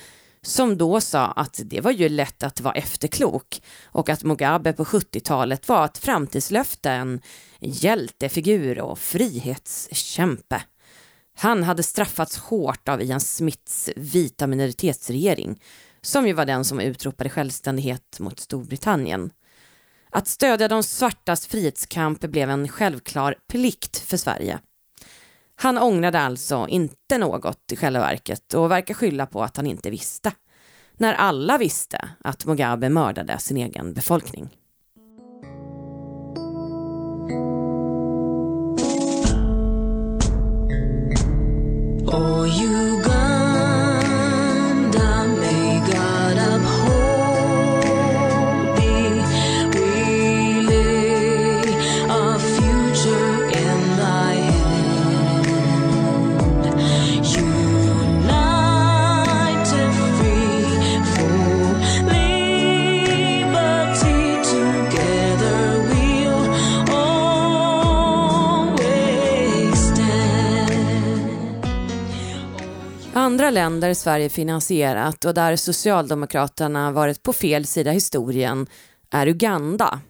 som 0.43 0.79
då 0.79 1.01
sa 1.01 1.27
att 1.27 1.61
det 1.65 1.81
var 1.81 1.91
ju 1.91 2.09
lätt 2.09 2.43
att 2.43 2.61
vara 2.61 2.75
efterklok 2.75 3.63
och 3.85 4.09
att 4.09 4.25
Mugabe 4.25 4.73
på 4.73 4.85
70-talet 4.85 5.69
var 5.69 5.85
ett 5.85 5.99
framtidslöfte, 5.99 6.91
en 6.91 7.21
hjältefigur 7.61 8.81
och 8.81 8.99
frihetskämpe. 8.99 10.63
Han 11.39 11.63
hade 11.63 11.83
straffats 11.83 12.37
hårt 12.37 12.89
av 12.89 13.03
Ian 13.03 13.21
Smiths 13.21 13.91
vita 13.97 14.47
minoritetsregering 14.47 15.63
som 16.03 16.27
ju 16.27 16.33
var 16.33 16.45
den 16.47 16.65
som 16.65 16.81
utropade 16.81 17.31
självständighet 17.31 18.21
mot 18.21 18.41
Storbritannien. 18.41 19.31
Att 20.11 20.29
stödja 20.29 20.69
de 20.69 20.83
svartas 20.83 21.47
frihetskamp 21.47 22.21
blev 22.21 22.51
en 22.51 22.69
självklar 22.69 23.35
plikt 23.49 23.99
för 23.99 24.17
Sverige. 24.17 24.59
Han 25.61 25.79
ångrade 25.79 26.21
alltså 26.21 26.67
inte 26.69 27.19
något 27.19 27.73
i 27.73 27.77
själva 27.77 28.01
verket 28.01 28.55
och 28.55 28.71
verkar 28.71 28.95
skylla 28.95 29.27
på 29.27 29.43
att 29.43 29.57
han 29.57 29.67
inte 29.67 29.91
visste. 29.91 30.33
När 30.97 31.15
alla 31.15 31.59
visste 31.59 32.09
att 32.25 32.45
Mugabe 32.45 32.89
mördade 32.89 33.39
sin 33.39 33.57
egen 33.57 33.93
befolkning. 33.93 34.49
Oh, 42.07 42.63
you 42.63 43.08
Andra 73.49 73.61
länder 73.61 73.95
Sverige 73.95 74.29
finansierat 74.29 75.25
och 75.25 75.35
där 75.35 75.57
Socialdemokraterna 75.57 76.93
varit 76.93 77.23
på 77.23 77.33
fel 77.33 77.67
sida 77.67 77.91
historien 77.91 78.67
är 79.11 79.27
Uganda. 79.27 80.01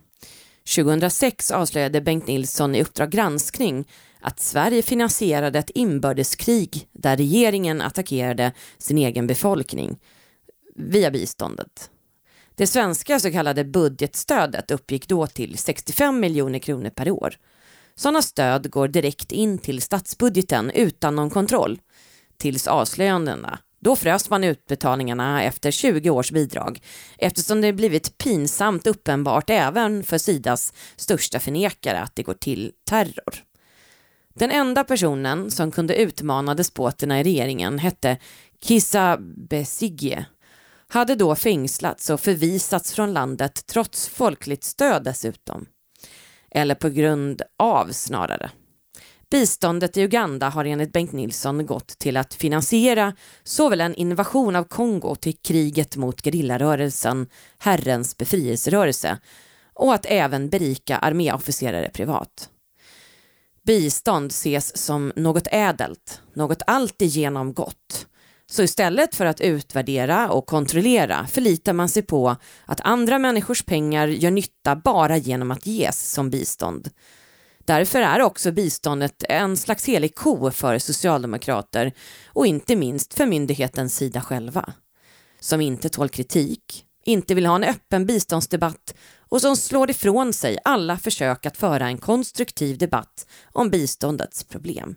2006 0.77 1.51
avslöjade 1.51 2.01
Bengt 2.01 2.27
Nilsson 2.27 2.74
i 2.74 2.83
Uppdrag 2.83 3.11
granskning 3.11 3.88
att 4.20 4.40
Sverige 4.40 4.83
finansierade 4.83 5.59
ett 5.59 5.70
inbördeskrig 5.70 6.88
där 6.92 7.16
regeringen 7.16 7.81
attackerade 7.81 8.53
sin 8.79 8.98
egen 8.98 9.27
befolkning 9.27 9.98
via 10.74 11.11
biståndet. 11.11 11.90
Det 12.55 12.66
svenska 12.66 13.20
så 13.20 13.31
kallade 13.31 13.64
budgetstödet 13.64 14.70
uppgick 14.70 15.09
då 15.09 15.27
till 15.27 15.59
65 15.59 16.20
miljoner 16.20 16.59
kronor 16.59 16.90
per 16.90 17.11
år. 17.11 17.35
Sådana 17.94 18.22
stöd 18.22 18.70
går 18.70 18.88
direkt 18.88 19.33
in 19.33 19.59
till 19.59 19.83
statsbudgeten 19.83 20.70
utan 20.70 21.16
någon 21.16 21.31
kontroll 21.31 21.79
tills 22.38 22.66
avslöjandena. 22.66 23.59
Då 23.81 23.96
frös 23.96 24.31
man 24.31 24.44
utbetalningarna 24.44 25.42
efter 25.42 25.70
20 25.70 26.11
års 26.11 26.33
bidrag 26.33 26.81
eftersom 27.18 27.61
det 27.61 27.72
blivit 27.72 28.18
pinsamt 28.18 28.87
uppenbart 28.87 29.51
även 29.51 30.05
för 30.05 30.18
Sidas 30.18 30.72
största 30.96 31.38
förnekare 31.40 32.01
att 32.01 32.16
det 32.16 32.22
går 32.22 32.35
till 32.35 32.72
terror. 32.90 33.35
Den 34.35 34.51
enda 34.51 34.85
personen 34.85 35.51
som 35.51 35.70
kunde 35.70 35.96
utmana 35.96 36.55
despoterna 36.55 37.20
i 37.20 37.24
regeringen 37.24 37.79
hette 37.79 38.18
Kissa 38.62 39.18
Besigye. 39.20 40.27
Hade 40.88 41.14
då 41.14 41.35
fängslats 41.35 42.11
och 42.11 42.20
förvisats 42.20 42.92
från 42.92 43.12
landet 43.12 43.66
trots 43.66 44.09
folkligt 44.09 44.64
stöd 44.64 45.05
dessutom. 45.05 45.66
Eller 46.51 46.74
på 46.74 46.88
grund 46.88 47.42
av 47.59 47.92
snarare. 47.92 48.51
Biståndet 49.30 49.96
i 49.96 50.02
Uganda 50.02 50.48
har 50.48 50.64
enligt 50.64 50.92
Bengt 50.92 51.12
Nilsson 51.12 51.66
gått 51.66 51.98
till 51.98 52.16
att 52.16 52.34
finansiera 52.34 53.14
såväl 53.44 53.80
en 53.80 53.94
invasion 53.94 54.56
av 54.56 54.64
Kongo 54.64 55.14
till 55.14 55.36
kriget 55.36 55.96
mot 55.96 56.24
gerillarörelsen 56.24 57.26
Herrens 57.58 58.16
befrielserörelse 58.16 59.18
och 59.74 59.94
att 59.94 60.06
även 60.08 60.48
berika 60.48 60.98
arméofficerare 60.98 61.90
privat. 61.90 62.50
Bistånd 63.66 64.30
ses 64.30 64.76
som 64.76 65.12
något 65.16 65.48
ädelt, 65.50 66.22
något 66.34 66.62
alltigenom 66.66 67.52
gott. 67.52 68.06
Så 68.46 68.62
istället 68.62 69.14
för 69.14 69.26
att 69.26 69.40
utvärdera 69.40 70.30
och 70.30 70.46
kontrollera 70.46 71.26
förlitar 71.26 71.72
man 71.72 71.88
sig 71.88 72.02
på 72.02 72.36
att 72.64 72.80
andra 72.80 73.18
människors 73.18 73.62
pengar 73.62 74.08
gör 74.08 74.30
nytta 74.30 74.76
bara 74.76 75.16
genom 75.16 75.50
att 75.50 75.66
ges 75.66 76.12
som 76.12 76.30
bistånd 76.30 76.90
Därför 77.68 78.00
är 78.00 78.22
också 78.22 78.52
biståndet 78.52 79.24
en 79.28 79.57
slags 79.57 79.87
helig 79.87 80.14
ko 80.14 80.50
för 80.50 80.78
socialdemokrater 80.78 81.92
och 82.26 82.46
inte 82.46 82.76
minst 82.76 83.14
för 83.14 83.26
myndighetens 83.26 83.96
sida 83.96 84.20
själva. 84.20 84.72
Som 85.40 85.61
inte 85.61 85.88
tål 85.88 86.09
kritik, 86.09 86.85
inte 87.04 87.35
vill 87.35 87.46
ha 87.46 87.57
en 87.57 87.64
öppen 87.64 88.07
biståndsdebatt 88.07 88.94
och 89.28 89.40
som 89.40 89.57
slår 89.57 89.90
ifrån 89.90 90.33
sig 90.33 90.59
alla 90.64 90.98
försök 90.98 91.46
att 91.46 91.57
föra 91.57 91.87
en 91.87 91.98
konstruktiv 91.98 92.78
debatt 92.78 93.26
om 93.52 93.70
biståndets 93.70 94.44
problem. 94.44 94.94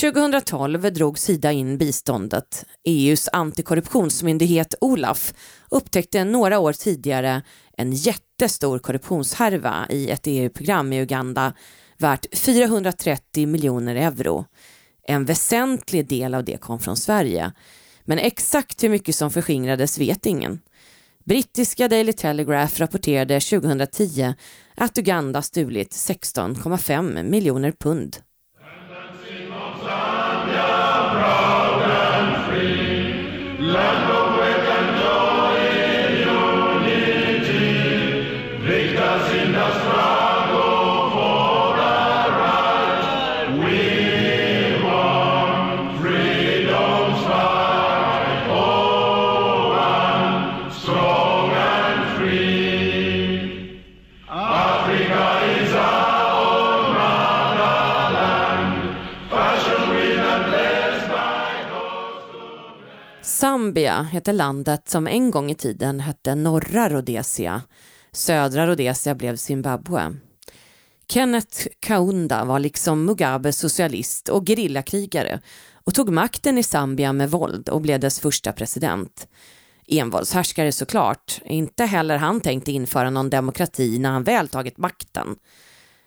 2012 0.00 0.92
drog 0.92 1.18
Sida 1.18 1.52
in 1.52 1.78
biståndet. 1.78 2.64
EUs 2.84 3.28
antikorruptionsmyndighet 3.32 4.74
Olaf 4.80 5.34
upptäckte 5.70 6.24
några 6.24 6.58
år 6.58 6.72
tidigare 6.72 7.42
en 7.78 7.92
jättestor 7.92 8.78
korruptionshärva 8.78 9.86
i 9.90 10.10
ett 10.10 10.26
EU-program 10.26 10.92
i 10.92 11.00
Uganda 11.00 11.52
värt 11.98 12.38
430 12.38 13.46
miljoner 13.46 13.96
euro. 13.96 14.44
En 15.06 15.24
väsentlig 15.24 16.08
del 16.08 16.34
av 16.34 16.44
det 16.44 16.60
kom 16.60 16.80
från 16.80 16.96
Sverige. 16.96 17.52
Men 18.04 18.18
exakt 18.18 18.82
hur 18.84 18.88
mycket 18.88 19.14
som 19.14 19.30
förskingrades 19.30 19.98
vet 19.98 20.26
ingen. 20.26 20.60
Brittiska 21.24 21.88
Daily 21.88 22.12
Telegraph 22.12 22.80
rapporterade 22.80 23.40
2010 23.40 24.34
att 24.74 24.98
Uganda 24.98 25.42
stulit 25.42 25.90
16,5 25.90 27.22
miljoner 27.22 27.72
pund. 27.72 28.16
Heter 64.02 64.32
landet 64.32 64.88
som 64.88 65.06
en 65.06 65.30
gång 65.30 65.50
i 65.50 65.54
tiden 65.54 66.00
hette 66.00 66.34
norra 66.34 66.88
Rhodesia. 66.88 67.62
Södra 68.12 68.66
Rhodesia 68.66 69.14
blev 69.14 69.36
Zimbabwe. 69.36 70.14
Kenneth 71.08 71.66
Kaunda 71.80 72.44
var 72.44 72.58
liksom 72.58 73.04
Mugabe 73.04 73.52
socialist 73.52 74.28
och 74.28 74.46
gerillakrigare 74.46 75.40
och 75.84 75.94
tog 75.94 76.08
makten 76.08 76.58
i 76.58 76.62
Zambia 76.62 77.12
med 77.12 77.30
våld 77.30 77.68
och 77.68 77.80
blev 77.80 78.00
dess 78.00 78.20
första 78.20 78.52
president. 78.52 79.28
Envåldshärskare 79.86 80.72
såklart, 80.72 81.40
inte 81.44 81.84
heller 81.84 82.16
han 82.16 82.40
tänkte 82.40 82.72
införa 82.72 83.10
någon 83.10 83.30
demokrati 83.30 83.98
när 83.98 84.10
han 84.10 84.24
väl 84.24 84.48
tagit 84.48 84.78
makten. 84.78 85.36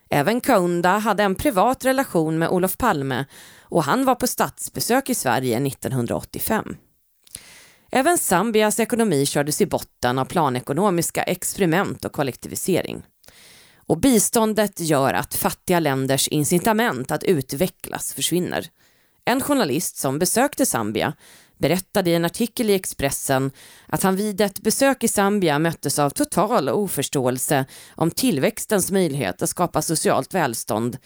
Även 0.09 0.41
Kaunda 0.41 0.97
hade 0.97 1.23
en 1.23 1.35
privat 1.35 1.85
relation 1.85 2.39
med 2.39 2.49
Olof 2.49 2.77
Palme 2.77 3.25
och 3.61 3.83
han 3.83 4.05
var 4.05 4.15
på 4.15 4.27
statsbesök 4.27 5.09
i 5.09 5.15
Sverige 5.15 5.67
1985. 5.67 6.75
Även 7.91 8.17
Zambias 8.17 8.79
ekonomi 8.79 9.25
kördes 9.25 9.61
i 9.61 9.65
botten 9.65 10.19
av 10.19 10.25
planekonomiska 10.25 11.23
experiment 11.23 12.05
och 12.05 12.11
kollektivisering. 12.11 13.03
Och 13.75 13.99
biståndet 13.99 14.79
gör 14.79 15.13
att 15.13 15.35
fattiga 15.35 15.79
länders 15.79 16.27
incitament 16.27 17.11
att 17.11 17.23
utvecklas 17.23 18.13
försvinner. 18.13 18.67
En 19.25 19.41
journalist 19.41 19.97
som 19.97 20.19
besökte 20.19 20.65
Zambia 20.65 21.13
berättade 21.57 22.09
i 22.09 22.15
en 22.15 22.25
artikel 22.25 22.69
i 22.69 22.73
Expressen 22.73 23.51
att 23.87 24.03
han 24.03 24.15
vid 24.15 24.41
ett 24.41 24.59
besök 24.59 25.03
i 25.03 25.07
Zambia 25.07 25.59
möttes 25.59 25.99
av 25.99 26.09
total 26.09 26.69
oförståelse 26.69 27.65
om 27.95 28.11
tillväxtens 28.11 28.91
möjlighet 28.91 29.41
att 29.41 29.49
skapa 29.49 29.81
socialt 29.81 30.33
välstånd 30.33 30.97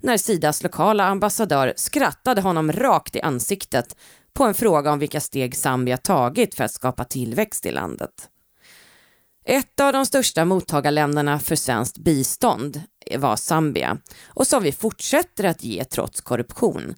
när 0.00 0.16
Sidas 0.16 0.62
lokala 0.62 1.04
ambassadör 1.04 1.72
skrattade 1.76 2.40
honom 2.40 2.72
rakt 2.72 3.16
i 3.16 3.20
ansiktet 3.20 3.96
på 4.34 4.44
en 4.44 4.54
fråga 4.54 4.92
om 4.92 4.98
vilka 4.98 5.20
steg 5.20 5.56
Zambia 5.56 5.96
tagit 5.96 6.54
för 6.54 6.64
att 6.64 6.72
skapa 6.72 7.04
tillväxt 7.04 7.66
i 7.66 7.72
landet. 7.72 8.28
Ett 9.46 9.80
av 9.80 9.92
de 9.92 10.06
största 10.06 10.44
mottagarländerna 10.44 11.38
för 11.38 11.56
svenskt 11.56 11.98
bistånd 11.98 12.82
var 13.18 13.36
Zambia 13.36 13.98
och 14.24 14.46
som 14.46 14.62
vi 14.62 14.72
fortsätter 14.72 15.44
att 15.44 15.64
ge 15.64 15.84
trots 15.84 16.20
korruption. 16.20 16.94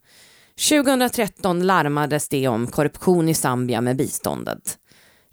2013 0.69 1.67
larmades 1.67 2.29
det 2.29 2.49
om 2.49 2.67
korruption 2.67 3.29
i 3.29 3.35
Zambia 3.35 3.81
med 3.81 3.97
biståndet. 3.97 4.79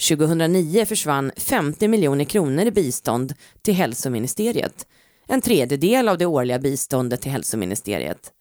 2009 0.10 0.86
försvann 0.86 1.32
50 1.38 1.88
miljoner 1.88 2.26
kronor 2.26 2.66
i 2.66 2.72
bistånd 2.72 3.34
till 3.62 3.74
hälsoministeriet. 3.74 4.88
En 5.28 5.42
tredjedel 5.42 6.10
av 6.10 6.18
det 6.18 6.26
årliga 6.26 6.60
biståndet 6.60 7.22
till 7.22 7.32
hälsoministeriet. 7.32 8.32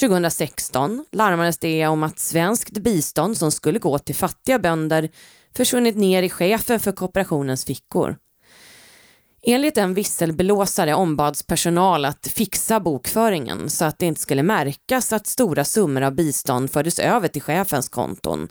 2016 0.00 1.04
larmades 1.12 1.58
det 1.58 1.86
om 1.86 2.02
att 2.02 2.18
svenskt 2.18 2.78
bistånd 2.78 3.36
som 3.36 3.52
skulle 3.52 3.78
gå 3.78 3.98
till 3.98 4.14
fattiga 4.14 4.58
bönder 4.58 5.10
försvunnit 5.56 5.96
ner 5.96 6.22
i 6.22 6.30
chefen 6.30 6.80
för 6.80 6.92
kooperationens 6.92 7.64
fickor. 7.64 8.16
Enligt 9.46 9.78
en 9.78 9.94
visselblåsare 9.94 10.94
ombads 10.94 11.42
personal 11.42 12.04
att 12.04 12.26
fixa 12.26 12.80
bokföringen 12.80 13.70
så 13.70 13.84
att 13.84 13.98
det 13.98 14.06
inte 14.06 14.20
skulle 14.20 14.42
märkas 14.42 15.12
att 15.12 15.26
stora 15.26 15.64
summor 15.64 16.02
av 16.02 16.14
bistånd 16.14 16.70
fördes 16.70 16.98
över 16.98 17.28
till 17.28 17.42
chefens 17.42 17.88
konton. 17.88 18.48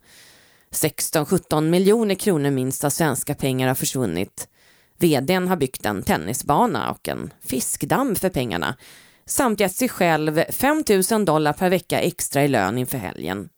16-17 0.71 1.61
miljoner 1.61 2.15
kronor 2.15 2.51
minst 2.51 2.83
av 2.83 2.89
svenska 2.89 3.35
pengar 3.35 3.67
har 3.67 3.75
försvunnit. 3.75 4.47
Vdn 4.99 5.47
har 5.47 5.55
byggt 5.55 5.85
en 5.85 6.03
tennisbana 6.03 6.91
och 6.91 7.07
en 7.07 7.33
fiskdamm 7.41 8.15
för 8.15 8.29
pengarna 8.29 8.75
samt 9.25 9.59
gett 9.59 9.75
sig 9.75 9.89
själv 9.89 10.43
5 10.49 10.83
000 11.11 11.25
dollar 11.25 11.53
per 11.53 11.69
vecka 11.69 11.99
extra 11.99 12.43
i 12.43 12.47
lön 12.47 12.77
inför 12.77 12.97
helgen. 12.97 13.49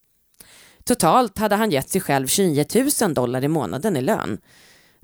Totalt 0.83 1.37
hade 1.37 1.55
han 1.55 1.71
gett 1.71 1.89
sig 1.89 2.01
själv 2.01 2.27
29 2.27 2.65
000 3.01 3.13
dollar 3.13 3.43
i 3.43 3.47
månaden 3.47 3.97
i 3.97 4.01
lön. 4.01 4.37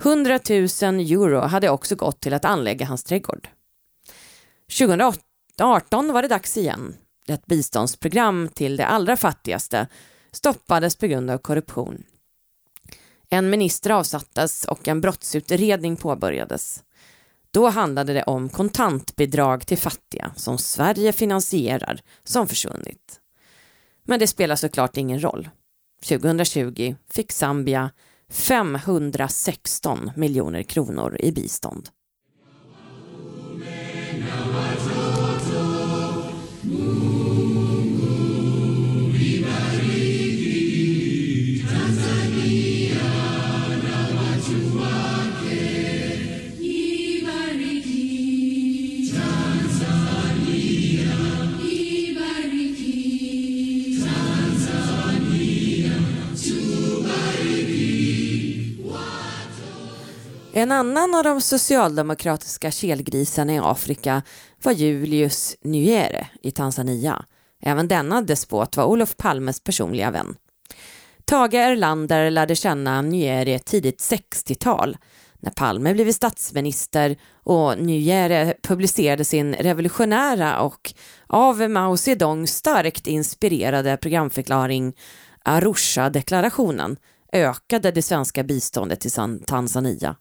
100 0.03 0.39
000 0.49 0.59
euro 0.59 1.39
hade 1.39 1.69
också 1.69 1.95
gått 1.95 2.19
till 2.19 2.33
att 2.33 2.45
anlägga 2.45 2.85
hans 2.85 3.03
trädgård. 3.03 3.49
2018 4.79 6.13
var 6.13 6.21
det 6.21 6.27
dags 6.27 6.57
igen. 6.57 6.95
Ett 7.27 7.45
biståndsprogram 7.45 8.49
till 8.53 8.77
de 8.77 8.83
allra 8.83 9.17
fattigaste 9.17 9.87
stoppades 10.31 10.95
på 10.95 11.07
grund 11.07 11.29
av 11.29 11.37
korruption. 11.37 12.03
En 13.29 13.49
minister 13.49 13.89
avsattes 13.89 14.65
och 14.65 14.87
en 14.87 15.01
brottsutredning 15.01 15.95
påbörjades. 15.95 16.83
Då 17.53 17.69
handlade 17.69 18.13
det 18.13 18.23
om 18.23 18.49
kontantbidrag 18.49 19.67
till 19.67 19.77
fattiga 19.77 20.33
som 20.35 20.57
Sverige 20.57 21.13
finansierar 21.13 22.01
som 22.23 22.47
försvunnit. 22.47 23.19
Men 24.03 24.19
det 24.19 24.27
spelar 24.27 24.55
såklart 24.55 24.97
ingen 24.97 25.23
roll. 25.23 25.49
2020 26.05 26.95
fick 27.09 27.31
Zambia 27.31 27.91
516 28.29 30.11
miljoner 30.15 30.63
kronor 30.63 31.17
i 31.19 31.31
bistånd. 31.31 31.89
En 60.61 60.71
annan 60.71 61.15
av 61.15 61.23
de 61.23 61.41
socialdemokratiska 61.41 62.71
kelgrisarna 62.71 63.53
i 63.53 63.59
Afrika 63.59 64.21
var 64.63 64.71
Julius 64.71 65.55
Nyerere 65.61 66.27
i 66.41 66.51
Tanzania. 66.51 67.25
Även 67.61 67.87
denna 67.87 68.21
despot 68.21 68.77
var 68.77 68.85
Olof 68.85 69.17
Palmes 69.17 69.63
personliga 69.63 70.11
vän. 70.11 70.35
Tage 71.25 71.53
Erlander 71.53 72.31
lärde 72.31 72.55
känna 72.55 73.01
Nyerere 73.01 73.59
tidigt 73.59 73.99
60-tal 73.99 74.97
när 75.39 75.51
Palme 75.51 75.93
blivit 75.93 76.15
statsminister 76.15 77.17
och 77.43 77.77
Nyerere 77.77 78.53
publicerade 78.63 79.25
sin 79.25 79.53
revolutionära 79.53 80.61
och 80.61 80.93
av 81.27 81.69
Mao 81.69 81.97
Zedong 81.97 82.47
starkt 82.47 83.07
inspirerade 83.07 83.97
programförklaring 83.97 84.93
Arusha-deklarationen 85.45 86.97
ökade 87.33 87.91
det 87.91 88.01
svenska 88.01 88.43
biståndet 88.43 88.99
till 88.99 89.11
Tanzania. 89.47 90.15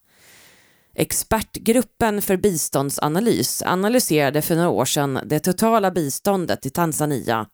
Expertgruppen 0.94 2.22
för 2.22 2.36
biståndsanalys 2.36 3.62
analyserade 3.62 4.42
för 4.42 4.56
några 4.56 4.68
år 4.68 4.84
sedan 4.84 5.20
det 5.26 5.40
totala 5.40 5.90
biståndet 5.90 6.66
i 6.66 6.70
Tanzania. 6.70 7.46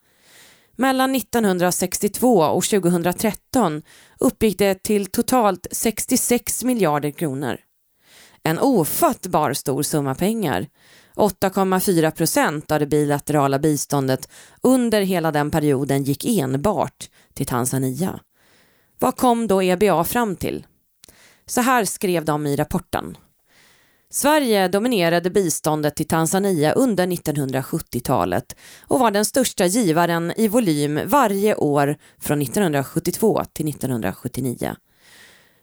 Mellan 0.77 1.15
1962 1.15 2.39
och 2.39 2.65
2013 2.65 3.83
uppgick 4.19 4.59
det 4.59 4.83
till 4.83 5.07
totalt 5.07 5.67
66 5.71 6.65
miljarder 6.65 7.11
kronor. 7.11 7.57
En 8.43 8.59
ofattbar 8.59 9.53
stor 9.53 9.83
summa 9.83 10.15
pengar. 10.15 10.67
8,4 11.17 12.11
procent 12.11 12.71
av 12.71 12.81
det 12.81 12.87
bilaterala 12.87 13.59
biståndet 13.59 14.29
under 14.63 15.03
hela 15.03 15.33
den 15.33 15.51
perioden 15.51 16.03
gick 16.03 16.25
enbart 16.25 17.11
till 17.35 17.47
Tanzania. 17.47 18.21
Vad 18.99 19.17
kom 19.17 19.47
då 19.47 19.63
EBA 19.63 20.05
fram 20.05 20.37
till? 20.37 20.67
Så 21.47 21.61
här 21.61 21.85
skrev 21.85 22.25
de 22.25 22.47
i 22.47 22.57
rapporten. 22.57 23.17
Sverige 24.11 24.69
dominerade 24.69 25.31
biståndet 25.31 25.97
till 25.97 26.09
Tanzania 26.09 26.73
under 26.73 27.07
1970-talet 27.07 28.57
och 28.87 29.01
var 29.01 29.11
den 29.11 29.25
största 29.25 29.67
givaren 29.67 30.33
i 30.37 30.49
volym 30.49 31.01
varje 31.07 31.55
år 31.55 31.97
från 32.21 32.43
1972 32.43 33.45
till 33.53 33.69
1979. 33.69 34.77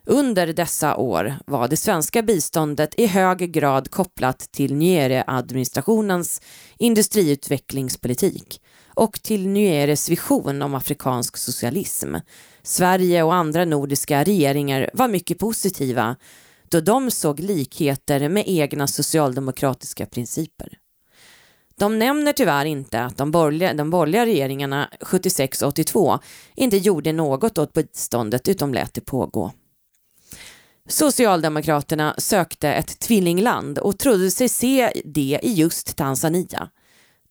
Under 0.06 0.48
dessa 0.48 0.96
år 0.96 1.36
var 1.46 1.68
det 1.68 1.78
svenska 1.78 2.22
biståndet 2.22 2.94
i 2.98 3.08
hög 3.08 3.52
grad 3.52 3.92
kopplat 3.92 4.40
till 4.40 4.76
Nyere-administrationens 4.76 6.42
industriutvecklingspolitik 6.78 8.62
och 8.88 9.22
till 9.22 9.48
Nyeres 9.48 10.10
vision 10.10 10.62
om 10.62 10.76
afrikansk 10.76 11.38
socialism. 11.38 12.16
Sverige 12.64 13.24
och 13.24 13.34
andra 13.34 13.66
nordiska 13.66 14.24
regeringar 14.24 14.90
var 14.94 15.08
mycket 15.08 15.40
positiva 15.40 16.16
då 16.74 16.82
de 16.82 17.12
såg 17.12 17.40
likheter 17.40 18.30
med 18.30 18.44
egna 18.48 18.88
socialdemokratiska 18.88 20.06
principer. 20.06 20.78
De 21.76 22.00
nämner 22.00 22.34
tyvärr 22.34 22.66
inte 22.66 23.02
att 23.02 23.18
de 23.18 23.32
borgerliga, 23.32 23.74
de 23.74 23.90
borgerliga 23.90 24.26
regeringarna 24.26 24.90
76-82 25.00 26.20
inte 26.56 26.78
gjorde 26.78 27.14
något 27.14 27.58
åt 27.58 27.74
biståndet 27.74 28.48
utan 28.48 28.72
lät 28.72 28.94
det 28.94 29.02
pågå. 29.02 29.52
Socialdemokraterna 30.90 32.16
sökte 32.18 32.70
ett 32.70 33.00
tvillingland 33.00 33.80
och 33.80 34.00
trodde 34.00 34.32
sig 34.32 34.50
se 34.50 34.92
det 35.06 35.40
i 35.44 35.54
just 35.54 35.96
Tanzania. 35.98 36.70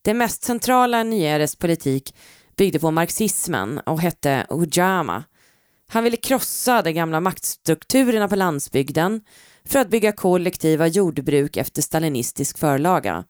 Det 0.02 0.14
mest 0.14 0.44
centrala 0.44 1.02
Nyeres 1.02 1.56
politik 1.56 2.14
byggde 2.56 2.78
på 2.78 2.90
marxismen 2.90 3.78
och 3.78 4.00
hette 4.00 4.46
Ujama 4.50 5.24
han 5.92 6.04
ville 6.04 6.16
krossa 6.16 6.82
de 6.82 6.92
gamla 6.92 7.20
maktstrukturerna 7.20 8.28
på 8.28 8.36
landsbygden 8.36 9.20
för 9.64 9.78
att 9.78 9.90
bygga 9.90 10.12
kollektiva 10.12 10.86
jordbruk 10.86 11.56
efter 11.56 11.82
stalinistisk 11.82 12.58
förlaga. 12.58 13.24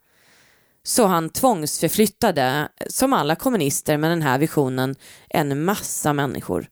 Så 0.82 1.06
han 1.06 1.30
tvångsförflyttade, 1.30 2.68
som 2.86 3.12
alla 3.12 3.36
kommunister 3.36 3.96
med 3.96 4.10
den 4.10 4.22
här 4.22 4.38
visionen, 4.38 4.94
en 5.30 5.64
massa 5.64 6.12
människor. 6.12 6.66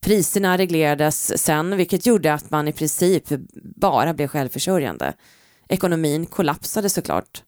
Priserna 0.00 0.58
reglerades 0.58 1.42
sen, 1.42 1.76
vilket 1.76 2.06
gjorde 2.06 2.34
att 2.34 2.50
man 2.50 2.68
i 2.68 2.72
princip 2.72 3.24
bara 3.76 4.14
blev 4.14 4.28
självförsörjande. 4.28 5.14
Ekonomin 5.68 6.26
kollapsade 6.26 6.88
såklart, 6.88 7.42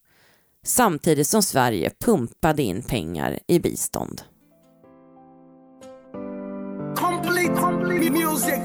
samtidigt 0.64 1.28
som 1.28 1.42
Sverige 1.42 1.90
pumpade 2.00 2.62
in 2.62 2.82
pengar 2.82 3.38
i 3.46 3.58
bistånd. 3.58 4.22
Complete, 7.54 7.60
complete 7.60 8.10
music. 8.10 8.62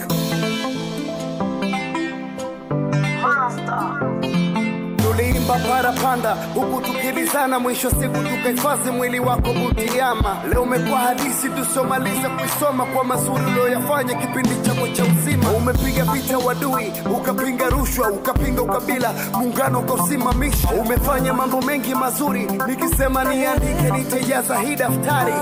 Tuliimba 4.98 5.60
parapanda 5.70 6.36
huku 6.54 6.82
tukilizana, 6.82 7.60
mwisho 7.60 7.90
siku 7.90 8.18
tukahifadhi 8.18 8.92
mwili 8.92 9.20
wako 9.20 9.54
Butiama. 9.54 10.38
Leo 10.50 10.64
umekuwa 10.64 11.00
hadisi 11.00 11.50
tusomaliza 11.50 12.30
kuisoma 12.30 12.86
kwa 12.86 13.04
mazuri 13.04 13.46
ulioyafanya 13.46 14.14
kipindi 14.16 14.56
chako 14.62 14.88
cha 14.88 15.06
uzima. 15.42 15.58
Umepiga 15.58 16.04
vita 16.06 16.38
wadui, 16.38 16.92
ukapinga 17.18 17.70
rushwa, 17.70 18.10
ukapinga 18.12 18.62
ukabila, 18.62 19.14
muungano 19.34 19.80
ukausimamisha. 19.80 20.68
Umefanya 20.70 21.34
mambo 21.34 21.62
mengi 21.62 21.96
mazuri, 21.96 22.48
nikisema 22.68 23.24
niandike 23.24 23.92
nitajaza 23.98 24.58
hii 24.60 24.76
daftari. 24.76 25.34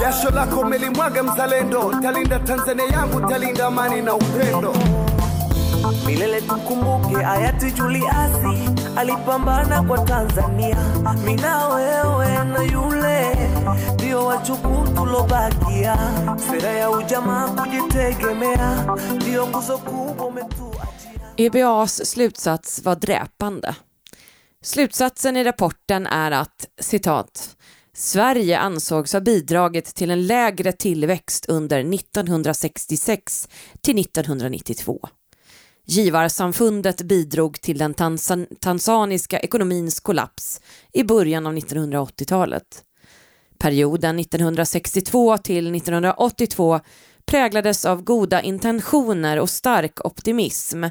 Jasho 0.00 0.30
lako 0.30 0.60
umelimwaga 0.60 1.22
mzalendo, 1.22 1.92
talinda 2.02 2.38
Tanzania 2.38 2.84
yangu, 2.86 3.20
talinda 3.20 3.66
amani 3.66 4.02
na 4.02 4.14
upendo. 4.14 4.74
Milele 6.06 6.40
tukumbuke 6.40 7.22
hayati 7.24 7.70
Juliasi 7.70 8.70
alipambana 8.96 9.82
kwa 9.82 9.98
Tanzania. 9.98 10.76
Mina 11.24 11.68
wewe 11.68 12.44
na 12.44 12.62
yule 12.62 13.36
ndio 13.94 14.26
wachukuu 14.26 14.84
tulobakia. 14.94 15.96
Sera 16.50 16.68
ya 16.70 16.90
ujamaa 16.90 17.48
kujitegemea 17.48 18.96
ndio 19.16 19.46
nguzo 19.46 19.78
kubwa 19.78 20.26
umetuachia. 20.26 21.32
EBAs 21.36 21.96
slutsats 21.96 22.82
var 22.82 22.96
dräpande. 22.98 23.74
Slutsatsen 24.62 25.36
i 25.36 25.42
rapporten 25.44 26.06
är 26.06 26.30
att 26.30 26.66
citat 26.80 27.56
Sverige 27.96 28.58
ansågs 28.58 29.12
ha 29.12 29.20
bidragit 29.20 29.84
till 29.94 30.10
en 30.10 30.26
lägre 30.26 30.72
tillväxt 30.72 31.46
under 31.48 31.78
1966 31.94 33.48
till 33.82 33.98
1992. 34.00 35.00
Givarsamfundet 35.86 37.02
bidrog 37.02 37.60
till 37.60 37.78
den 37.78 37.94
tansan 37.94 38.46
tanzaniska 38.60 39.38
ekonomins 39.40 40.00
kollaps 40.00 40.60
i 40.92 41.04
början 41.04 41.46
av 41.46 41.56
1980-talet. 41.56 42.84
Perioden 43.58 44.18
1962 44.18 45.38
till 45.38 45.74
1982 45.74 46.80
präglades 47.26 47.84
av 47.84 48.02
goda 48.02 48.42
intentioner 48.42 49.38
och 49.38 49.50
stark 49.50 50.06
optimism. 50.06 50.84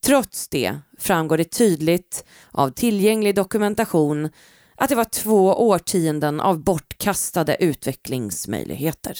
Trots 0.00 0.48
det 0.48 0.78
framgår 0.98 1.36
det 1.36 1.44
tydligt 1.44 2.24
av 2.50 2.70
tillgänglig 2.70 3.34
dokumentation 3.34 4.30
att 4.76 4.88
det 4.88 4.94
var 4.94 5.04
två 5.04 5.54
årtionden 5.68 6.40
av 6.40 6.64
bortkastade 6.64 7.56
utvecklingsmöjligheter. 7.60 9.18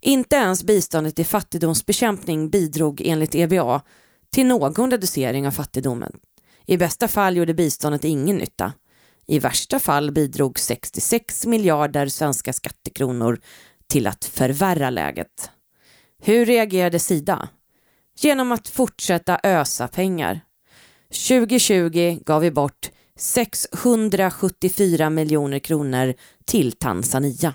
Inte 0.00 0.36
ens 0.36 0.64
biståndet 0.64 1.16
till 1.16 1.26
fattigdomsbekämpning 1.26 2.50
bidrog 2.50 3.02
enligt 3.04 3.34
EBA 3.34 3.82
till 4.30 4.46
någon 4.46 4.90
reducering 4.90 5.46
av 5.46 5.50
fattigdomen. 5.50 6.12
I 6.66 6.76
bästa 6.76 7.08
fall 7.08 7.36
gjorde 7.36 7.54
biståndet 7.54 8.04
ingen 8.04 8.36
nytta. 8.36 8.72
I 9.26 9.38
värsta 9.38 9.78
fall 9.78 10.10
bidrog 10.10 10.58
66 10.58 11.46
miljarder 11.46 12.06
svenska 12.06 12.52
skattekronor 12.52 13.40
till 13.86 14.06
att 14.06 14.24
förvärra 14.24 14.90
läget. 14.90 15.50
Hur 16.22 16.46
reagerade 16.46 16.98
Sida? 16.98 17.48
Genom 18.20 18.52
att 18.52 18.68
fortsätta 18.68 19.40
ösa 19.42 19.88
pengar. 19.88 20.40
2020 21.28 22.20
gav 22.26 22.42
vi 22.42 22.50
bort 22.50 22.90
674 23.18 25.10
miljoner 25.10 25.58
kronor 25.58 26.14
till 26.44 26.72
Tanzania. 26.72 27.54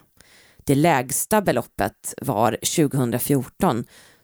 Det 0.65 0.75
lägsta 0.75 1.41
beloppet 1.41 2.13
var 2.21 2.51
2014. 2.51 3.83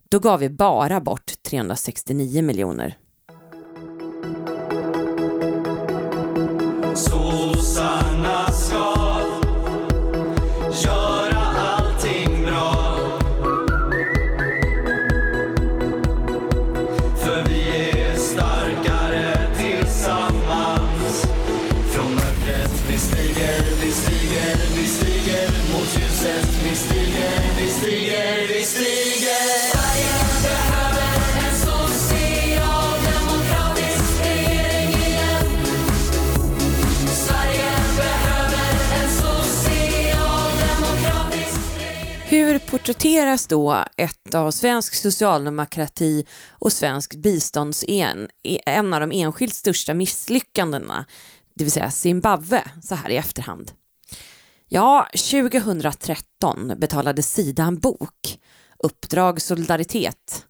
Då 0.10 0.20
gav 0.20 0.40
vi 0.40 0.50
bara 0.50 1.02
bort 1.02 1.34
369 1.44 2.42
miljoner. 2.42 2.98
Porträtteras 42.70 43.48
då 43.48 43.84
ett 43.98 44.36
av 44.36 44.52
svensk 44.52 44.96
socialdemokrati 44.96 46.26
och 46.50 46.74
svensk 46.74 47.16
bistånds 47.16 47.86
en, 47.88 48.30
e, 48.44 48.60
en 48.66 48.94
av 48.94 49.00
de 49.00 49.12
enskilt 49.12 49.54
största 49.54 49.94
misslyckandena, 49.94 51.06
det 51.56 51.64
vill 51.64 51.72
säga 51.72 51.92
Zimbabwe, 51.92 52.64
så 52.84 52.96
här 52.96 53.10
i 53.10 53.18
efterhand? 53.18 53.72
Ja, 54.68 55.08
2013 55.12 56.74
betalade 56.78 57.24
Sida 57.24 57.64
en 57.64 57.80
bok, 57.80 58.40
Uppdrag 58.84 59.42
solidaritet. 59.42 60.46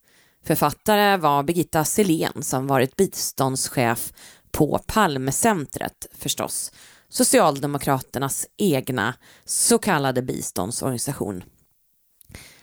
Författare 0.45 1.17
var 1.17 1.43
Birgitta 1.43 1.85
Selén 1.85 2.43
som 2.43 2.67
varit 2.67 2.95
biståndschef 2.95 4.13
på 4.51 4.79
Palmecentret 4.87 6.07
förstås, 6.11 6.71
Socialdemokraternas 7.09 8.47
egna 8.57 9.13
så 9.45 9.77
kallade 9.77 10.21
biståndsorganisation. 10.21 11.43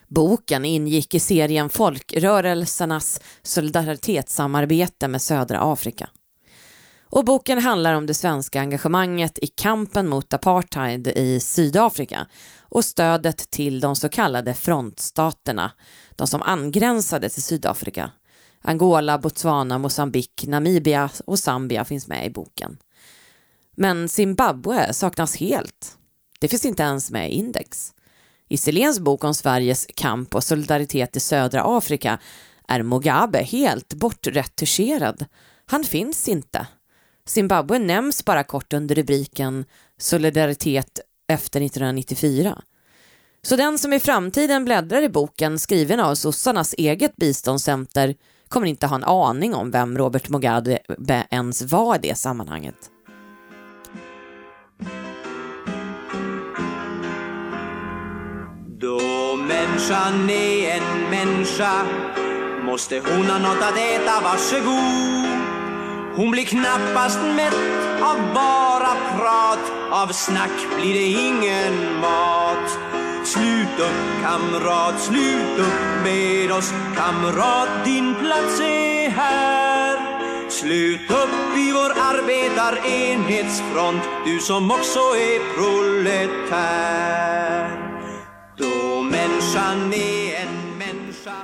Boken 0.08 0.64
ingick 0.64 1.14
i 1.14 1.20
serien 1.20 1.68
Folkrörelsernas 1.68 3.20
solidaritetssamarbete 3.42 5.08
med 5.08 5.22
södra 5.22 5.72
Afrika. 5.72 6.08
Och 7.10 7.24
boken 7.24 7.58
handlar 7.58 7.94
om 7.94 8.06
det 8.06 8.14
svenska 8.14 8.60
engagemanget 8.60 9.38
i 9.42 9.46
kampen 9.46 10.08
mot 10.08 10.34
apartheid 10.34 11.08
i 11.08 11.40
Sydafrika 11.40 12.26
och 12.60 12.84
stödet 12.84 13.50
till 13.50 13.80
de 13.80 13.96
så 13.96 14.08
kallade 14.08 14.54
frontstaterna, 14.54 15.72
de 16.16 16.26
som 16.26 16.42
angränsade 16.42 17.28
till 17.28 17.42
Sydafrika. 17.42 18.10
Angola, 18.62 19.18
Botswana, 19.18 19.78
Mosambik, 19.78 20.44
Namibia 20.46 21.10
och 21.26 21.38
Zambia 21.38 21.84
finns 21.84 22.08
med 22.08 22.26
i 22.26 22.30
boken. 22.30 22.78
Men 23.76 24.08
Zimbabwe 24.08 24.92
saknas 24.92 25.36
helt. 25.36 25.98
Det 26.40 26.48
finns 26.48 26.64
inte 26.64 26.82
ens 26.82 27.10
med 27.10 27.30
i 27.30 27.34
index. 27.34 27.92
I 28.48 28.56
Selens 28.56 29.00
bok 29.00 29.24
om 29.24 29.34
Sveriges 29.34 29.86
kamp 29.94 30.34
och 30.34 30.44
solidaritet 30.44 31.16
i 31.16 31.20
södra 31.20 31.62
Afrika 31.64 32.18
är 32.68 32.82
Mugabe 32.82 33.38
helt 33.38 33.94
bortretuscherad. 33.94 35.24
Han 35.66 35.84
finns 35.84 36.28
inte. 36.28 36.66
Zimbabwe 37.26 37.78
nämns 37.78 38.24
bara 38.24 38.44
kort 38.44 38.72
under 38.72 38.94
rubriken 38.94 39.64
Solidaritet 39.98 41.00
efter 41.28 41.60
1994. 41.60 42.62
Så 43.42 43.56
den 43.56 43.78
som 43.78 43.92
i 43.92 44.00
framtiden 44.00 44.64
bläddrar 44.64 45.02
i 45.02 45.08
boken 45.08 45.58
skriven 45.58 46.00
av 46.00 46.14
sossarnas 46.14 46.74
eget 46.78 47.16
biståndscenter 47.16 48.14
kommer 48.48 48.66
inte 48.66 48.86
ha 48.86 48.96
en 48.96 49.04
aning 49.04 49.54
om 49.54 49.70
vem 49.70 49.98
Robert 49.98 50.28
Mugabe 50.28 50.78
ens 51.30 51.62
var 51.62 51.96
i 51.96 51.98
det 51.98 52.14
sammanhanget. 52.14 52.90
Människan 59.48 60.30
är 60.30 60.76
en 60.76 61.10
människa. 61.10 61.82
Måste 62.62 63.00
hon 63.00 63.26
ha 63.26 63.38
något 63.38 63.62
att 63.62 63.78
äta, 63.78 64.20
varsågod. 64.20 65.26
Hon 66.16 66.30
blir 66.30 66.44
knappast 66.44 67.18
mätt 67.36 68.02
av 68.02 68.16
bara 68.34 68.96
prat, 69.16 69.72
av 69.90 70.12
snack 70.12 70.66
blir 70.80 70.94
det 70.94 71.06
ingen 71.06 72.00
mat. 72.00 72.78
Slut 73.24 73.78
upp 73.78 74.22
kamrat, 74.22 75.00
slut 75.00 75.58
upp 75.58 76.04
med 76.04 76.52
oss. 76.52 76.72
Kamrat, 76.96 77.68
din 77.84 78.14
plats 78.14 78.60
är 78.60 79.10
här. 79.10 79.98
Slut 80.50 81.10
upp 81.10 81.56
i 81.56 81.72
vår 81.72 81.92
arbetarenhetsfront. 82.12 84.02
Du 84.24 84.38
som 84.38 84.70
också 84.70 84.98
är 84.98 85.54
proletär 85.54 87.06
människan 89.28 89.92
är 89.92 90.34
en 90.34 90.78
människa 90.78 91.36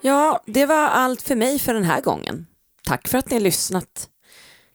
Ja, 0.00 0.42
det 0.46 0.66
var 0.66 0.88
allt 0.88 1.22
för 1.22 1.36
mig 1.36 1.58
för 1.58 1.74
den 1.74 1.84
här 1.84 2.00
gången. 2.00 2.46
Tack 2.84 3.08
för 3.08 3.18
att 3.18 3.30
ni 3.30 3.36
har 3.36 3.40
lyssnat. 3.40 4.08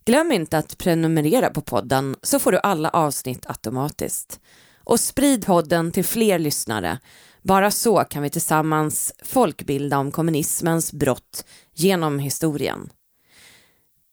Glöm 0.06 0.32
inte 0.32 0.58
att 0.58 0.78
prenumerera 0.78 1.50
på 1.50 1.62
podden 1.62 2.16
så 2.22 2.40
får 2.40 2.52
du 2.52 2.60
alla 2.60 2.90
avsnitt 2.90 3.46
automatiskt. 3.50 4.40
Och 4.84 5.00
sprid 5.00 5.46
podden 5.46 5.92
till 5.92 6.06
fler 6.06 6.40
lyssnare. 6.40 7.00
Bara 7.42 7.72
så 7.72 8.04
kan 8.04 8.24
vi 8.24 8.30
tillsammans 8.30 9.14
folkbilda 9.24 9.98
om 9.98 10.12
kommunismens 10.12 10.94
brott 10.94 11.46
genom 11.74 12.20
historien. 12.20 12.90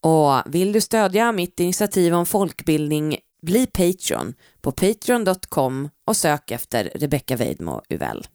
Och 0.02 0.54
vill 0.54 0.72
du 0.72 0.80
stödja 0.80 1.32
mitt 1.32 1.60
initiativ 1.60 2.14
om 2.14 2.26
folkbildning, 2.26 3.16
bli 3.42 3.66
Patreon 3.66 4.34
på 4.60 4.72
patreon.com 4.72 5.88
och 6.04 6.16
sök 6.16 6.50
efter 6.50 6.90
Rebecca 6.94 7.36
Weidmo 7.36 7.82
Uvell. 7.88 8.26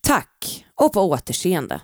Tack 0.00 0.64
och 0.74 0.92
på 0.92 1.00
återseende. 1.00 1.80